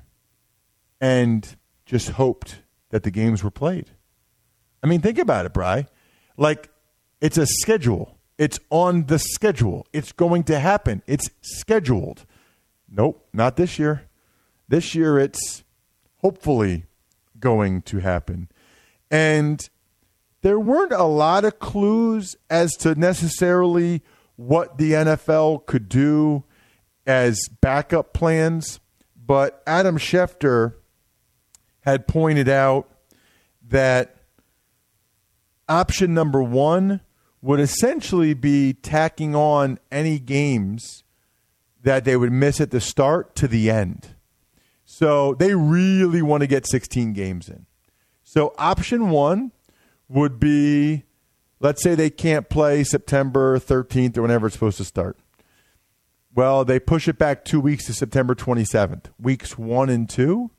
[1.00, 3.90] and just hoped that the games were played.
[4.82, 5.86] I mean, think about it, Bry.
[6.36, 6.70] Like,
[7.20, 8.18] it's a schedule.
[8.36, 9.86] It's on the schedule.
[9.92, 11.02] It's going to happen.
[11.06, 12.26] It's scheduled.
[12.90, 14.08] Nope, not this year.
[14.68, 15.64] This year, it's
[16.18, 16.84] hopefully
[17.38, 18.48] going to happen.
[19.10, 19.68] And
[20.42, 24.02] there weren't a lot of clues as to necessarily
[24.46, 26.44] what the NFL could do
[27.06, 28.80] as backup plans,
[29.16, 30.74] but Adam Schefter
[31.80, 32.90] had pointed out
[33.68, 34.16] that
[35.68, 37.00] option number one
[37.40, 41.04] would essentially be tacking on any games
[41.82, 44.14] that they would miss at the start to the end.
[44.84, 47.66] So they really want to get 16 games in.
[48.22, 49.52] So option one
[50.08, 51.04] would be
[51.62, 55.16] let's say they can't play September 13th or whenever it's supposed to start.
[56.34, 59.06] Well, they push it back two weeks to September 27th.
[59.18, 60.50] Weeks one and two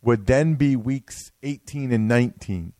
[0.00, 2.72] would then be weeks 18 and 19.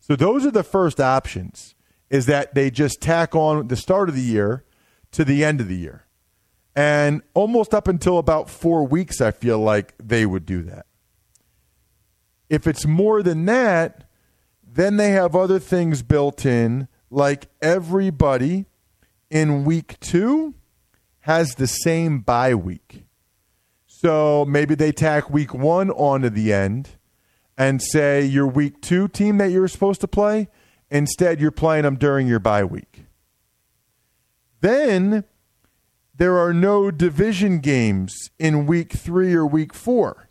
[0.00, 1.74] So those are the first options
[2.10, 4.64] is that they just tack on the start of the year
[5.12, 6.06] to the end of the year.
[6.74, 10.86] And almost up until about four weeks, I feel like they would do that.
[12.48, 14.08] If it's more than that,
[14.62, 18.66] then they have other things built in, like everybody
[19.30, 20.54] in week two
[21.20, 23.04] has the same bye week.
[23.86, 26.90] So maybe they tack week one onto the end
[27.56, 30.48] and say your week two team that you're supposed to play,
[30.90, 33.06] instead you're playing them during your bye week.
[34.60, 35.24] Then
[36.14, 40.28] there are no division games in week three or week four.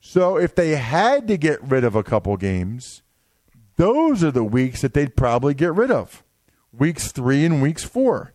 [0.00, 3.02] So if they had to get rid of a couple games,
[3.82, 6.22] those are the weeks that they'd probably get rid of
[6.72, 8.32] weeks three and weeks four.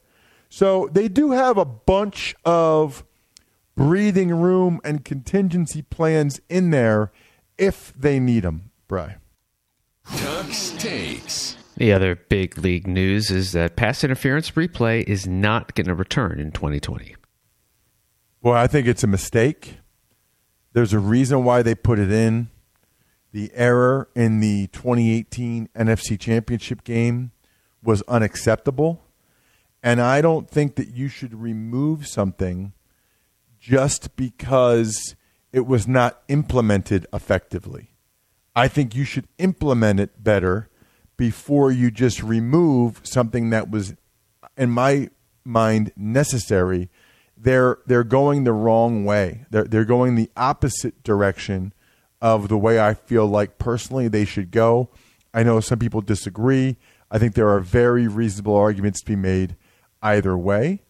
[0.49, 3.05] So they do have a bunch of
[3.73, 7.13] breathing room and contingency plans in there
[7.57, 9.15] if they need them, Bry.
[10.17, 11.55] Tuck's takes.
[11.77, 16.41] The other big league news is that pass interference replay is not going to return
[16.41, 17.15] in 2020.
[18.41, 19.77] Well, I think it's a mistake.
[20.73, 22.49] There's a reason why they put it in.
[23.37, 27.33] The error in the 2018 NFC Championship game
[27.83, 29.03] was unacceptable.
[29.83, 32.73] And I don't think that you should remove something
[33.59, 35.15] just because
[35.53, 37.91] it was not implemented effectively.
[38.55, 40.71] I think you should implement it better
[41.15, 43.93] before you just remove something that was,
[44.57, 45.11] in my
[45.45, 46.89] mind, necessary
[47.37, 49.45] they're they're going the wrong way.
[49.51, 51.71] They're they're going the opposite direction
[52.21, 54.89] of the way I feel like personally they should go.
[55.33, 56.77] I know some people disagree.
[57.11, 59.55] I think there are very reasonable arguments to be made
[60.01, 60.83] either way.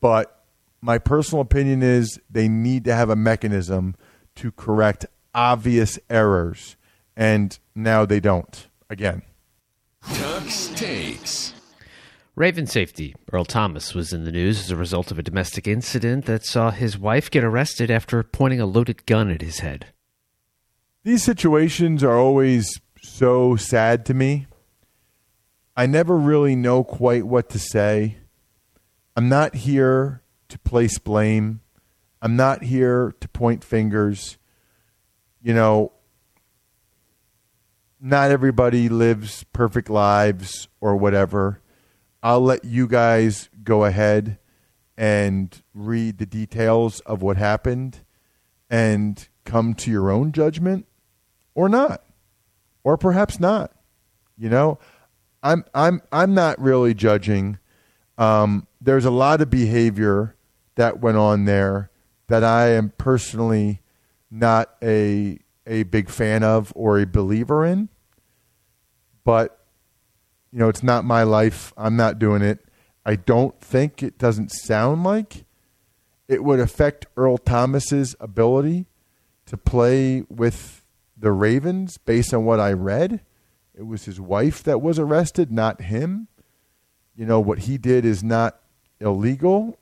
[0.00, 0.44] But
[0.80, 3.96] my personal opinion is they need to have a mechanism
[4.36, 6.76] to correct obvious errors.
[7.16, 8.66] And now they don't.
[8.88, 9.22] Again.
[10.74, 11.52] Takes.
[12.34, 16.24] Raven safety Earl Thomas was in the news as a result of a domestic incident
[16.24, 19.86] that saw his wife get arrested after pointing a loaded gun at his head.
[21.02, 24.46] These situations are always so sad to me.
[25.74, 28.18] I never really know quite what to say.
[29.16, 31.62] I'm not here to place blame.
[32.20, 34.36] I'm not here to point fingers.
[35.40, 35.92] You know,
[37.98, 41.62] not everybody lives perfect lives or whatever.
[42.22, 44.38] I'll let you guys go ahead
[44.98, 48.00] and read the details of what happened
[48.68, 50.86] and come to your own judgment
[51.54, 52.02] or not.
[52.82, 53.72] Or perhaps not.
[54.38, 54.78] You know,
[55.42, 57.58] I'm I'm I'm not really judging.
[58.16, 60.36] Um, there's a lot of behavior
[60.76, 61.90] that went on there
[62.28, 63.80] that I am personally
[64.30, 67.88] not a a big fan of or a believer in.
[69.24, 69.58] But
[70.52, 71.72] you know, it's not my life.
[71.76, 72.64] I'm not doing it.
[73.04, 75.44] I don't think it doesn't sound like
[76.28, 78.86] it would affect Earl Thomas's ability
[79.46, 80.79] to play with
[81.20, 83.20] the Ravens based on what I read.
[83.74, 86.28] It was his wife that was arrested, not him.
[87.14, 88.58] You know, what he did is not
[88.98, 89.78] illegal.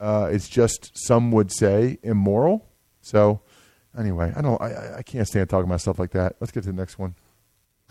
[0.00, 2.66] Uh, it's just, some would say, immoral.
[3.00, 3.40] So,
[3.98, 4.60] anyway, I don't.
[4.60, 6.36] I, I can't stand talking about stuff like that.
[6.40, 7.14] Let's get to the next one.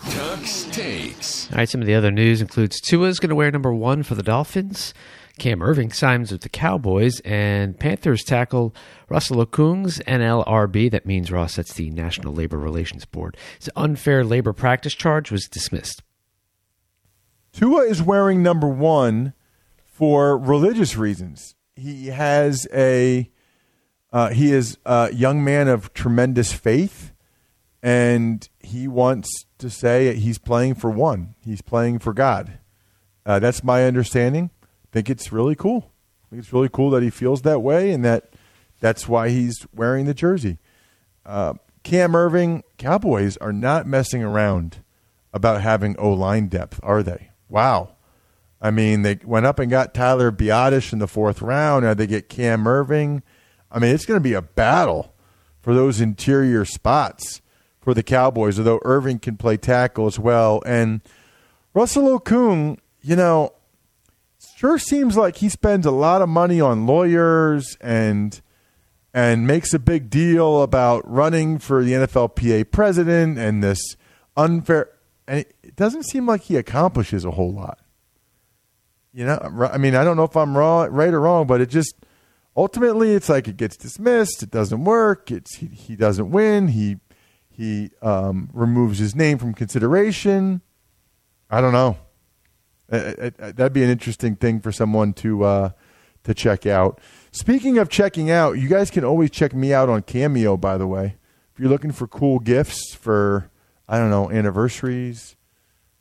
[0.09, 1.51] Tuck's takes.
[1.51, 4.15] All right, some of the other news includes Tua's going to wear number one for
[4.15, 4.93] the Dolphins.
[5.37, 8.75] Cam Erving signs with the Cowboys, and Panthers tackle
[9.09, 10.91] Russell Okung's NLRB.
[10.91, 11.55] That means Ross.
[11.55, 13.37] That's the National Labor Relations Board.
[13.59, 16.03] His unfair labor practice charge was dismissed.
[17.53, 19.33] Tua is wearing number one
[19.83, 21.55] for religious reasons.
[21.75, 23.31] He has a
[24.11, 27.13] uh, he is a young man of tremendous faith,
[27.81, 31.35] and he wants to say he's playing for one.
[31.39, 32.59] He's playing for God.
[33.25, 34.51] Uh, that's my understanding.
[34.91, 35.91] Think it's really cool.
[36.25, 38.33] I think it's really cool that he feels that way, and that
[38.79, 40.57] that's why he's wearing the jersey.
[41.25, 44.83] Uh, Cam Erving, Cowboys are not messing around
[45.33, 47.31] about having O line depth, are they?
[47.49, 47.95] Wow.
[48.61, 51.85] I mean, they went up and got Tyler Biadasz in the fourth round.
[51.85, 53.21] Now they get Cam Erving.
[53.71, 55.13] I mean, it's going to be a battle
[55.61, 57.41] for those interior spots
[57.81, 60.61] for the Cowboys, although Irving can play tackle as well.
[60.65, 61.01] And
[61.73, 63.53] Russell Okung, you know,
[64.57, 68.41] sure seems like he spends a lot of money on lawyers and
[69.13, 73.95] and makes a big deal about running for the NFLPA president and this
[74.35, 74.89] unfair
[75.27, 77.79] and it doesn't seem like he accomplishes a whole lot.
[79.13, 81.69] You know, I mean, I don't know if I'm wrong, right or wrong, but it
[81.69, 81.93] just
[82.55, 84.41] ultimately it's like it gets dismissed.
[84.41, 85.29] It doesn't work.
[85.29, 86.69] It's he, he doesn't win.
[86.69, 86.97] He
[87.47, 90.61] he um, removes his name from consideration.
[91.49, 91.97] I don't know.
[92.91, 95.69] Uh, uh, uh, that'd be an interesting thing for someone to uh,
[96.23, 96.99] to check out.
[97.31, 100.57] Speaking of checking out, you guys can always check me out on Cameo.
[100.57, 101.17] By the way,
[101.53, 103.49] if you're looking for cool gifts for
[103.87, 105.35] I don't know anniversaries,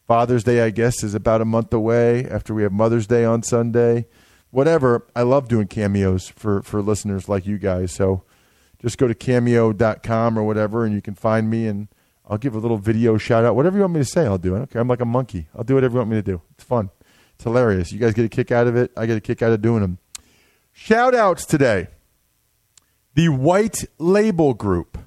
[0.07, 3.43] Father's Day, I guess, is about a month away after we have Mother's Day on
[3.43, 4.07] Sunday.
[4.51, 5.05] Whatever.
[5.17, 7.91] I love doing cameos for, for listeners like you guys.
[7.91, 8.23] So
[8.81, 11.89] just go to cameo.com or whatever and you can find me and
[12.27, 13.55] I'll give a little video shout out.
[13.55, 14.55] Whatever you want me to say, I'll do.
[14.55, 14.83] I don't care.
[14.83, 15.49] I'm like a monkey.
[15.55, 16.41] I'll do whatever you want me to do.
[16.53, 16.91] It's fun.
[17.35, 17.93] It's hilarious.
[17.93, 18.91] You guys get a kick out of it.
[18.97, 19.99] I get a kick out of doing them.
[20.73, 21.87] Shout outs today.
[23.15, 24.99] The White Label Group,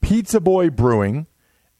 [0.00, 1.28] Pizza Boy Brewing,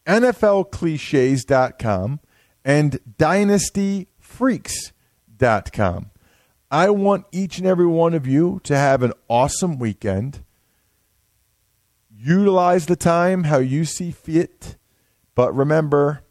[0.07, 2.21] NFLcliches.com,
[2.65, 6.11] and dynastyfreaks.com.
[6.71, 10.45] I want each and every one of you to have an awesome weekend.
[12.21, 14.77] Utilize the time how you see fit,
[15.35, 16.23] but remember,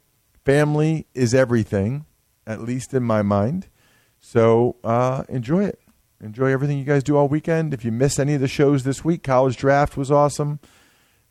[0.43, 2.05] family is everything,
[2.45, 3.67] at least in my mind.
[4.19, 5.79] So uh, enjoy it.
[6.19, 7.73] Enjoy everything you guys do all weekend.
[7.73, 10.59] If you miss any of the shows this week, College Draft was awesome.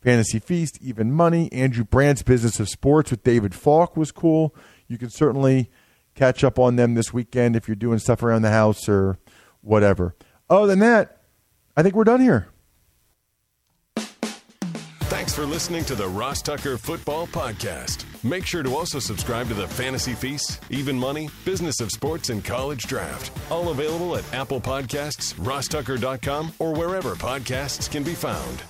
[0.01, 4.55] Fantasy Feast, Even Money, Andrew Brandt's Business of Sports with David Falk was cool
[4.87, 5.69] you can certainly
[6.15, 9.19] catch up on them this weekend if you're doing stuff around the house or
[9.61, 10.15] whatever.
[10.49, 11.21] Other than that,
[11.75, 12.47] I think we're done here.
[15.37, 18.05] For listening to the Ross Tucker Football Podcast.
[18.23, 22.43] Make sure to also subscribe to the Fantasy Feast, Even Money, Business of Sports, and
[22.43, 23.31] College Draft.
[23.51, 28.63] All available at Apple Podcasts, rosstucker.com, or wherever podcasts can be found.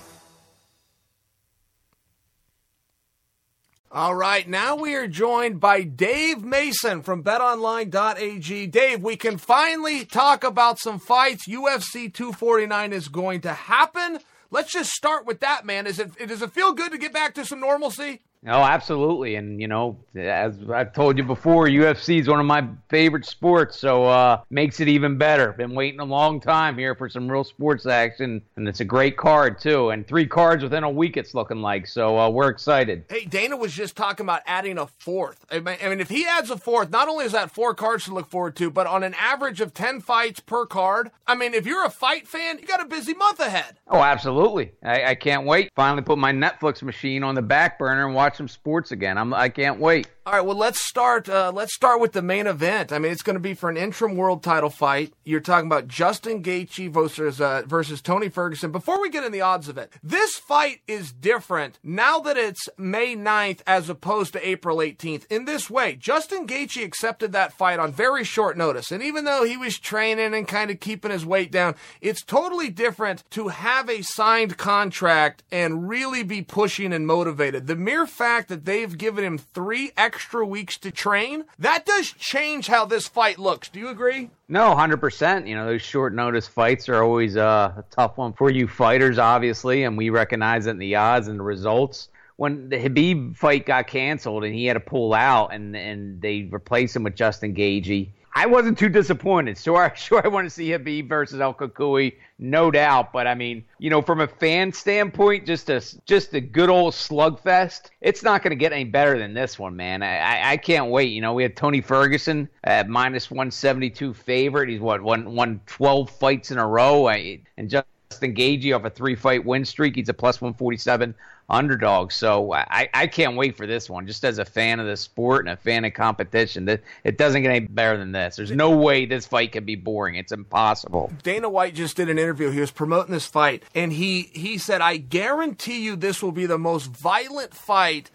[3.90, 8.66] All right, now we are joined by Dave Mason from betonline.ag.
[8.66, 11.48] Dave, we can finally talk about some fights.
[11.48, 14.18] UFC 249 is going to happen.
[14.50, 15.86] Let's just start with that, man.
[15.86, 18.22] Is it does it feel good to get back to some normalcy?
[18.46, 19.34] Oh, absolutely.
[19.34, 23.78] And, you know, as I've told you before, UFC is one of my favorite sports,
[23.78, 25.52] so uh makes it even better.
[25.52, 29.16] Been waiting a long time here for some real sports action, and it's a great
[29.16, 29.90] card, too.
[29.90, 31.86] And three cards within a week, it's looking like.
[31.88, 33.04] So uh, we're excited.
[33.10, 35.44] Hey, Dana was just talking about adding a fourth.
[35.50, 38.30] I mean, if he adds a fourth, not only is that four cards to look
[38.30, 41.84] forward to, but on an average of 10 fights per card, I mean, if you're
[41.84, 43.78] a fight fan, you got a busy month ahead.
[43.88, 44.72] Oh, absolutely.
[44.82, 45.70] I, I can't wait.
[45.74, 49.18] Finally put my Netflix machine on the back burner and watch some sports again.
[49.18, 50.08] I'm, I can't wait.
[50.28, 51.26] All right, well let's start.
[51.26, 52.92] Uh, let's start with the main event.
[52.92, 55.14] I mean, it's going to be for an interim world title fight.
[55.24, 58.70] You're talking about Justin Gaethje versus uh, versus Tony Ferguson.
[58.70, 62.68] Before we get in the odds of it, this fight is different now that it's
[62.76, 65.24] May 9th as opposed to April 18th.
[65.30, 69.44] In this way, Justin Gaethje accepted that fight on very short notice, and even though
[69.44, 73.88] he was training and kind of keeping his weight down, it's totally different to have
[73.88, 77.66] a signed contract and really be pushing and motivated.
[77.66, 82.10] The mere fact that they've given him three extra extra weeks to train, that does
[82.10, 83.68] change how this fight looks.
[83.68, 84.30] Do you agree?
[84.48, 85.46] No, hundred percent.
[85.46, 89.16] You know, those short notice fights are always uh, a tough one for you fighters,
[89.16, 92.08] obviously, and we recognize it in the odds and the results.
[92.34, 96.48] When the Khabib fight got canceled and he had to pull out, and and they
[96.50, 98.08] replaced him with Justin Gaethje,
[98.38, 99.58] I wasn't too disappointed.
[99.58, 103.12] Sure, I sure, I want to see Khabib versus El Cucuy, no doubt.
[103.12, 106.94] But I mean, you know, from a fan standpoint, just a just a good old
[106.94, 107.90] slugfest.
[108.00, 110.04] It's not going to get any better than this one, man.
[110.04, 111.10] I, I, I can't wait.
[111.10, 114.68] You know, we had Tony Ferguson at minus one seventy two favorite.
[114.68, 117.68] He's what won won twelve fights in a row, I, and
[118.10, 119.96] Justin Gaethje off a three fight win streak.
[119.96, 121.14] He's a plus one forty seven
[121.50, 122.12] underdog.
[122.12, 124.06] So I, I can't wait for this one.
[124.06, 127.42] Just as a fan of the sport and a fan of competition, that it doesn't
[127.42, 128.36] get any better than this.
[128.36, 130.14] There's no way this fight can be boring.
[130.14, 131.12] It's impossible.
[131.22, 132.50] Dana White just did an interview.
[132.50, 136.46] He was promoting this fight, and he he said, "I guarantee you, this will be
[136.46, 138.10] the most violent fight."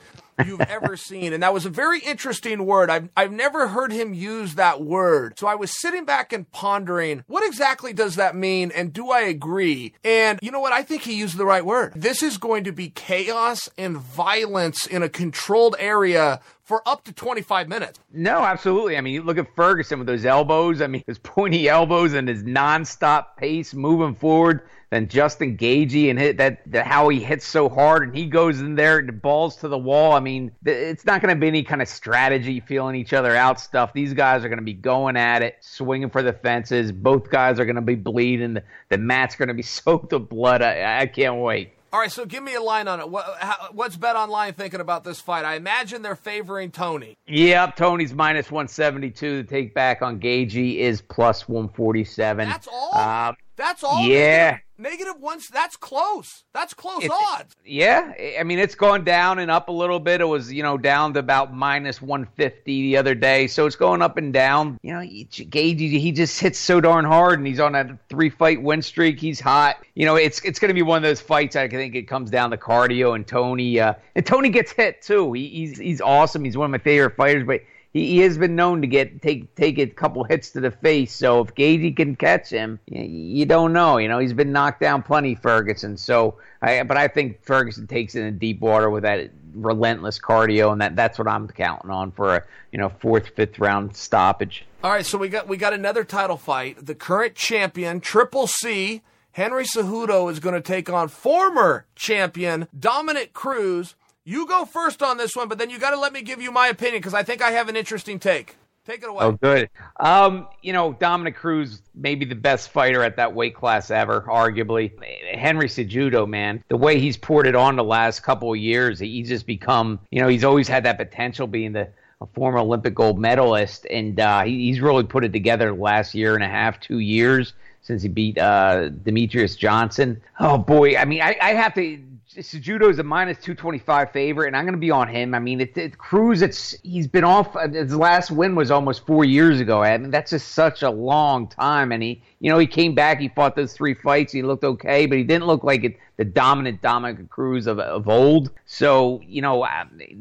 [0.45, 1.33] You've ever seen.
[1.33, 2.89] And that was a very interesting word.
[2.89, 5.37] I've, I've never heard him use that word.
[5.37, 8.71] So I was sitting back and pondering, what exactly does that mean?
[8.75, 9.93] And do I agree?
[10.03, 10.73] And you know what?
[10.73, 11.93] I think he used the right word.
[11.95, 17.13] This is going to be chaos and violence in a controlled area for up to
[17.13, 17.99] 25 minutes.
[18.11, 18.97] No, absolutely.
[18.97, 20.81] I mean, you look at Ferguson with those elbows.
[20.81, 24.61] I mean, his pointy elbows and his nonstop pace moving forward.
[24.93, 28.59] Then Justin Gaethje and hit that, that how he hits so hard and he goes
[28.59, 30.13] in there and balls to the wall.
[30.13, 33.59] I mean, it's not going to be any kind of strategy feeling each other out
[33.59, 33.91] stuff.
[33.91, 36.91] These guys are going to be going at it, swinging for the fences.
[36.91, 38.53] Both guys are going to be bleeding.
[38.53, 40.61] The, the mat's going to be soaked with blood.
[40.61, 41.73] I, I can't wait.
[41.91, 43.09] All right, so give me a line on it.
[43.09, 45.45] What, how, what's BetOnline thinking about this fight?
[45.45, 47.17] I imagine they're favoring Tony.
[47.27, 49.43] Yep, Tony's minus 172.
[49.43, 52.47] The take back on Gaethje is plus 147.
[52.47, 52.95] That's all?
[52.95, 54.03] Um, that's all?
[54.03, 54.57] Yeah.
[54.83, 55.47] Negative ones.
[55.47, 56.43] That's close.
[56.53, 57.55] That's close it's, odds.
[57.65, 60.19] Yeah, I mean it's gone down and up a little bit.
[60.19, 64.01] It was you know down to about minus 150 the other day, so it's going
[64.01, 64.77] up and down.
[64.83, 68.61] You know, Gaethje he just hits so darn hard, and he's on a three fight
[68.61, 69.21] win streak.
[69.21, 69.77] He's hot.
[69.95, 71.55] You know, it's it's going to be one of those fights.
[71.55, 73.79] I think it comes down to cardio and Tony.
[73.79, 75.31] Uh, and Tony gets hit too.
[75.31, 76.43] He, he's he's awesome.
[76.43, 77.61] He's one of my favorite fighters, but
[77.93, 81.13] he, he has been known to get take take a couple hits to the face.
[81.13, 83.97] So if Gaethje can catch him, you, you don't know.
[83.97, 85.95] You know he's been knocked down plenty, Ferguson.
[85.97, 90.71] So, I, but I think Ferguson takes it in deep water with that relentless cardio,
[90.71, 94.65] and that that's what I'm counting on for a you know fourth, fifth round stoppage.
[94.83, 96.85] All right, so we got we got another title fight.
[96.85, 99.01] The current champion, Triple C.
[99.33, 103.95] Henry Cejudo is going to take on former champion Dominick Cruz.
[104.25, 106.51] You go first on this one, but then you got to let me give you
[106.51, 108.55] my opinion because I think I have an interesting take.
[108.85, 109.23] Take it away.
[109.23, 109.69] Oh, good.
[109.97, 114.91] Um, you know, Dominick Cruz, maybe the best fighter at that weight class ever, arguably.
[115.33, 119.29] Henry Cejudo, man, the way he's poured it on the last couple of years, he's
[119.29, 121.87] just become, you know, he's always had that potential being the
[122.21, 126.15] a former Olympic gold medalist, and uh, he, he's really put it together the last
[126.15, 130.21] year and a half, two years since he beat uh, Demetrious Johnson.
[130.39, 132.01] Oh boy, I mean, I, I have to
[132.35, 135.35] Cejudo is a minus 225 favorite, and I'm going to be on him.
[135.35, 137.55] I mean, it, it, Cruz, it's he's been off.
[137.55, 139.83] Uh, his last win was almost four years ago.
[139.83, 141.91] I mean, that's just such a long time.
[141.91, 143.21] And he, you know, he came back.
[143.21, 144.33] He fought those three fights.
[144.33, 148.09] He looked okay, but he didn't look like it, the dominant Dominick Cruz of, of
[148.09, 148.51] old.
[148.65, 149.65] So, you know,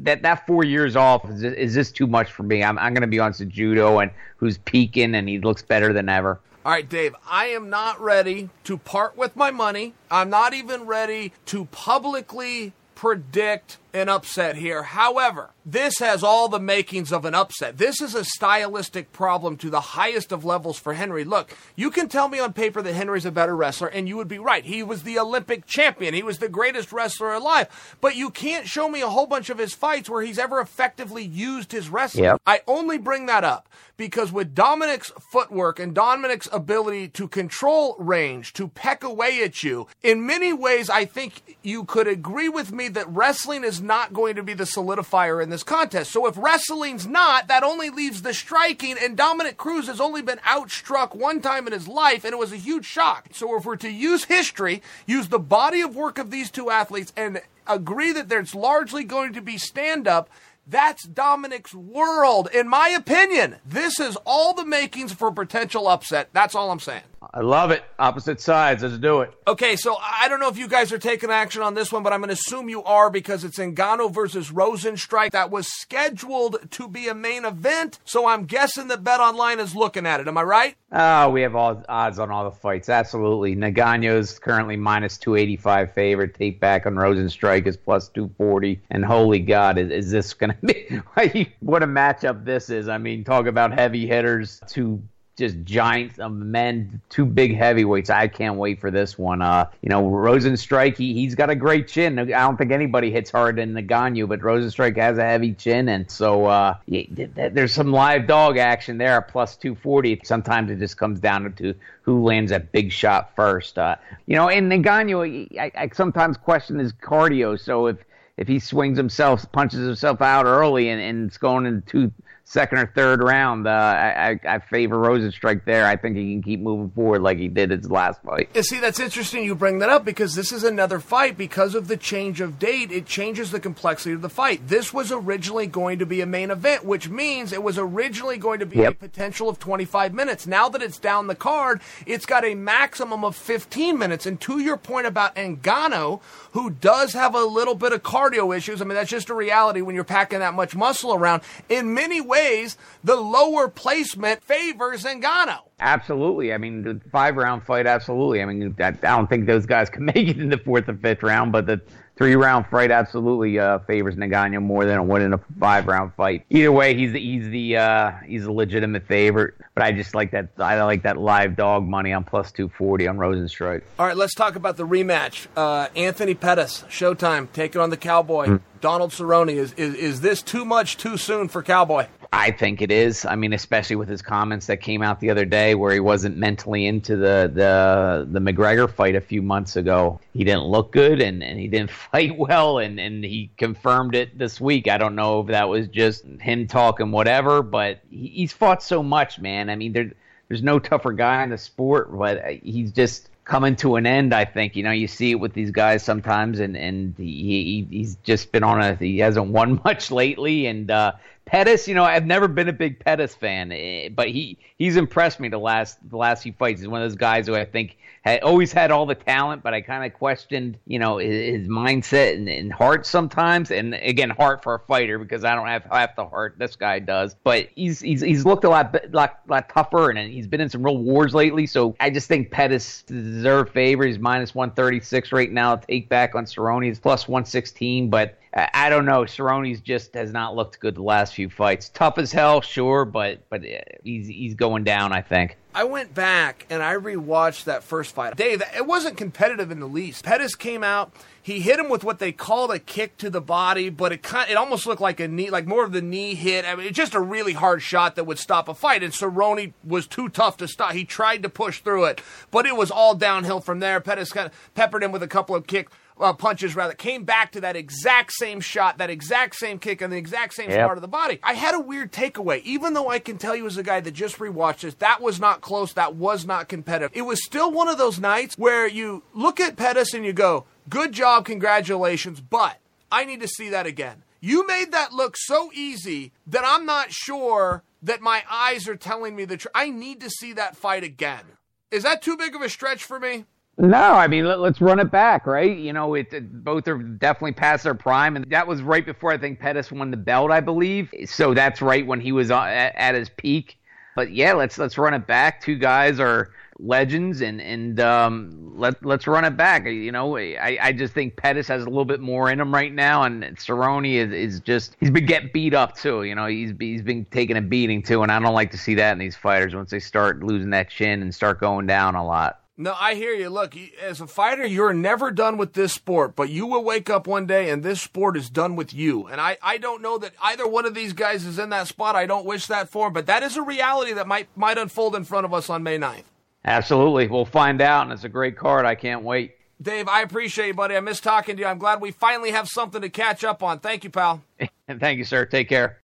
[0.03, 2.63] that that four years off is, is this too much for me?
[2.63, 6.07] I'm, I'm going to be on Cejudo and who's peaking, and he looks better than
[6.07, 6.39] ever.
[6.65, 9.93] All right, Dave, I am not ready to part with my money.
[10.09, 14.83] I'm not even ready to publicly predict an upset here.
[14.83, 17.77] However, this has all the makings of an upset.
[17.77, 21.23] This is a stylistic problem to the highest of levels for Henry.
[21.23, 24.27] Look, you can tell me on paper that Henry's a better wrestler, and you would
[24.27, 24.65] be right.
[24.65, 27.97] He was the Olympic champion, he was the greatest wrestler alive.
[28.01, 31.23] But you can't show me a whole bunch of his fights where he's ever effectively
[31.23, 32.25] used his wrestling.
[32.25, 32.41] Yep.
[32.47, 38.53] I only bring that up because with Dominick's footwork and Dominick's ability to control range,
[38.53, 42.87] to peck away at you, in many ways, I think you could agree with me
[42.89, 46.11] that wrestling is not going to be the solidifier in this contest.
[46.11, 50.39] So if wrestling's not, that only leaves the striking, and Dominick Cruz has only been
[50.39, 53.27] outstruck one time in his life, and it was a huge shock.
[53.33, 57.13] So if we're to use history, use the body of work of these two athletes,
[57.15, 60.29] and agree that there's largely going to be stand up,
[60.65, 62.49] that's Dominick's world.
[62.53, 66.29] In my opinion, this is all the makings for potential upset.
[66.33, 67.03] That's all I'm saying.
[67.35, 67.83] I love it.
[67.97, 68.83] Opposite sides.
[68.83, 69.33] Let's do it.
[69.47, 72.13] Okay, so I don't know if you guys are taking action on this one, but
[72.13, 75.31] I'm going to assume you are because it's Ngannou versus Rozenstruik.
[75.31, 80.05] That was scheduled to be a main event, so I'm guessing that BetOnline is looking
[80.05, 80.27] at it.
[80.27, 80.75] Am I right?
[80.91, 82.87] Oh, we have all odds on all the fights.
[82.87, 83.55] Absolutely.
[83.55, 86.35] Ngannou is currently minus 285 favorite.
[86.35, 88.79] Take back on Rozenstruik is plus 240.
[88.91, 92.87] And holy God, is, is this going to be what a matchup this is?
[92.87, 95.01] I mean, talk about heavy hitters, two
[95.35, 98.09] just giants of men, two big heavyweights.
[98.09, 99.41] I can't wait for this one.
[99.41, 102.19] Uh, you know, Rozenstruik, he, he's got a great chin.
[102.19, 106.09] I don't think anybody hits harder than Ngannou, but Rozenstruik has a heavy chin, and
[106.09, 110.21] so uh, there's some live dog action there, plus 240.
[110.23, 111.73] Sometimes it just comes down to
[112.03, 113.79] who lands that big shot first.
[113.79, 113.95] Uh,
[114.27, 117.59] you know, and Ngannou, I, I sometimes question his cardio.
[117.59, 117.97] So if
[118.37, 122.11] if he swings himself, punches himself out early, and, and it's going into two
[122.45, 125.85] second or third round, uh, I, I, favor Rozenstruik there.
[125.85, 128.49] I think he can keep moving forward like he did his last fight.
[128.53, 131.37] And see, that's interesting you bring that up because this is another fight.
[131.37, 134.67] Because of the change of date, it changes the complexity of the fight.
[134.67, 138.59] This was originally going to be a main event, which means it was originally going
[138.59, 138.93] to be yep.
[138.93, 140.45] a potential of 25 minutes.
[140.45, 144.25] Now that it's down the card, it's got a maximum of 15 minutes.
[144.25, 146.21] And to your point about Ngannou,
[146.51, 149.81] who does have a little bit of cardio issues, I mean, that's just a reality
[149.81, 151.41] when you're packing that much muscle around.
[151.69, 155.59] In many ways, ways, the lower placement favors Ngannou.
[155.79, 156.53] Absolutely.
[156.53, 158.41] I mean, the five round fight, absolutely.
[158.41, 161.23] I mean, I, don't think those guys can make it in the fourth or fifth
[161.23, 161.81] round, but the
[162.15, 166.13] three round fight absolutely uh, favors Ngannou more than a one in a five round
[166.15, 166.45] fight.
[166.49, 169.55] Either way, he's the, he's the uh, he's a legitimate favorite.
[169.75, 173.07] But I just like that I like that live dog money on plus two forty
[173.07, 173.83] on Rozenstruik.
[173.99, 175.47] All right, let's talk about the rematch.
[175.55, 178.47] Uh, Anthony Pettis, Showtime, taking on the Cowboy.
[178.47, 178.61] Mm.
[178.81, 179.49] Donald Cerrone.
[179.49, 182.07] Is, is is this too much too soon for Cowboy?
[182.35, 183.25] I think it is.
[183.25, 186.35] I mean, especially with his comments that came out the other day, where he wasn't
[186.35, 190.19] mentally into the the the McGregor fight a few months ago.
[190.33, 194.35] He didn't look good, and, and he didn't fight well, and and he confirmed it
[194.35, 194.87] this week.
[194.87, 199.03] I don't know if that was just him talking whatever, but he, he's fought so
[199.03, 199.69] much, man.
[199.69, 200.11] I mean, there
[200.47, 204.33] there's no tougher guy in the sport, but he's just coming to an end.
[204.33, 207.97] I think you know you see it with these guys sometimes, and and he, he
[207.97, 211.11] he's just been on a he hasn't won much lately, and uh,
[211.45, 215.39] Pettis, you know, I've never been a big Pettis fan, eh, but he he's impressed
[215.39, 216.81] me the last the last few fights.
[216.81, 219.73] He's one of those guys who I think had always had all the talent, but
[219.73, 223.69] I kind of questioned, you know, his, his mindset and, and, heart sometimes.
[223.69, 226.99] And again, heart for a fighter because I don't have half the heart this guy
[226.99, 227.35] does.
[227.43, 230.83] But he's he's he's looked a lot lot, lot tougher, and he's been in some
[230.83, 231.67] real wars lately.
[231.67, 234.05] So I just think Pettis deserves favor.
[234.05, 235.75] He's minus one thirty six right now.
[235.75, 239.21] Take back on Cerrone is plus one sixteen, but I don't know.
[239.23, 241.89] Cerrone's just has not looked good the last few fights.
[241.89, 245.11] Tough as hell, sure, but but uh, he's he's going down.
[245.11, 245.57] I think.
[245.75, 248.35] I went back and I rewatched that first fight.
[248.35, 250.23] Dave, it wasn't competitive in the least.
[250.23, 251.13] Pettis came out.
[251.41, 254.51] He hit him with what they called a kick to the body, but it kind
[254.51, 256.63] it almost looked like a knee, like more of the knee hit.
[256.63, 259.01] I mean, it's just a really hard shot that would stop a fight.
[259.01, 260.93] And Cerrone was too tough to stop.
[260.93, 263.99] He tried to push through it, but it was all downhill from there.
[263.99, 265.91] Pettis kind of peppered him with a couple of kicks.
[266.19, 270.11] Uh, punches rather came back to that exact same shot, that exact same kick, and
[270.13, 270.85] the exact same Yep.
[270.85, 271.39] part of the body.
[271.43, 274.11] I had a weird takeaway, even though I can tell you as a guy that
[274.11, 277.11] just rewatched this, that was not close, that was not competitive.
[277.15, 280.65] It was still one of those nights where you look at Pettis and you go,
[280.89, 282.77] "Good job, congratulations," but
[283.11, 284.23] I need to see that again.
[284.39, 289.35] You made that look so easy that I'm not sure that my eyes are telling
[289.35, 289.71] me the truth.
[289.73, 291.43] I need to see that fight again.
[291.91, 293.45] Is that too big of a stretch for me?
[293.77, 295.75] No, I mean let, us run it back, right?
[295.75, 299.31] You know, it, it- both are definitely past their prime, and that was right before
[299.31, 301.11] I think Pettis won the belt, I believe.
[301.25, 303.79] So that's right when he was uh, at, at his peak.
[304.15, 305.59] But yeah, let's let's run it back.
[305.59, 309.85] Two guys are legends, and and um, let let's run it back.
[309.87, 312.93] You know, I, I just think Pettis has a little bit more in him right
[312.93, 316.21] now, and Cerrone is, is just he's been getting beat up too.
[316.23, 318.93] You know, he's he's been taking a beating too, and I don't like to see
[318.95, 322.23] that in these fighters once they start losing that chin and start going down a
[322.23, 322.59] lot.
[322.75, 323.49] No, I hear you.
[323.49, 327.27] Look, as a fighter, you're never done with this sport, but you will wake up
[327.27, 329.27] one day and this sport is done with you.
[329.27, 332.15] And I, I don't know that either one of these guys is in that spot.
[332.15, 335.15] I don't wish that for him, but that is a reality that might might unfold
[335.15, 336.23] in front of us on May 9th.
[336.65, 337.27] Absolutely.
[337.27, 338.85] We'll find out, and it's a great card.
[338.85, 339.55] I can't wait.
[339.81, 340.95] Dave, I appreciate you, buddy.
[340.95, 341.67] I miss talking to you.
[341.67, 343.79] I'm glad we finally have something to catch up on.
[343.79, 344.41] Thank you, pal.
[344.87, 345.45] And thank you, sir.
[345.45, 345.99] Take care.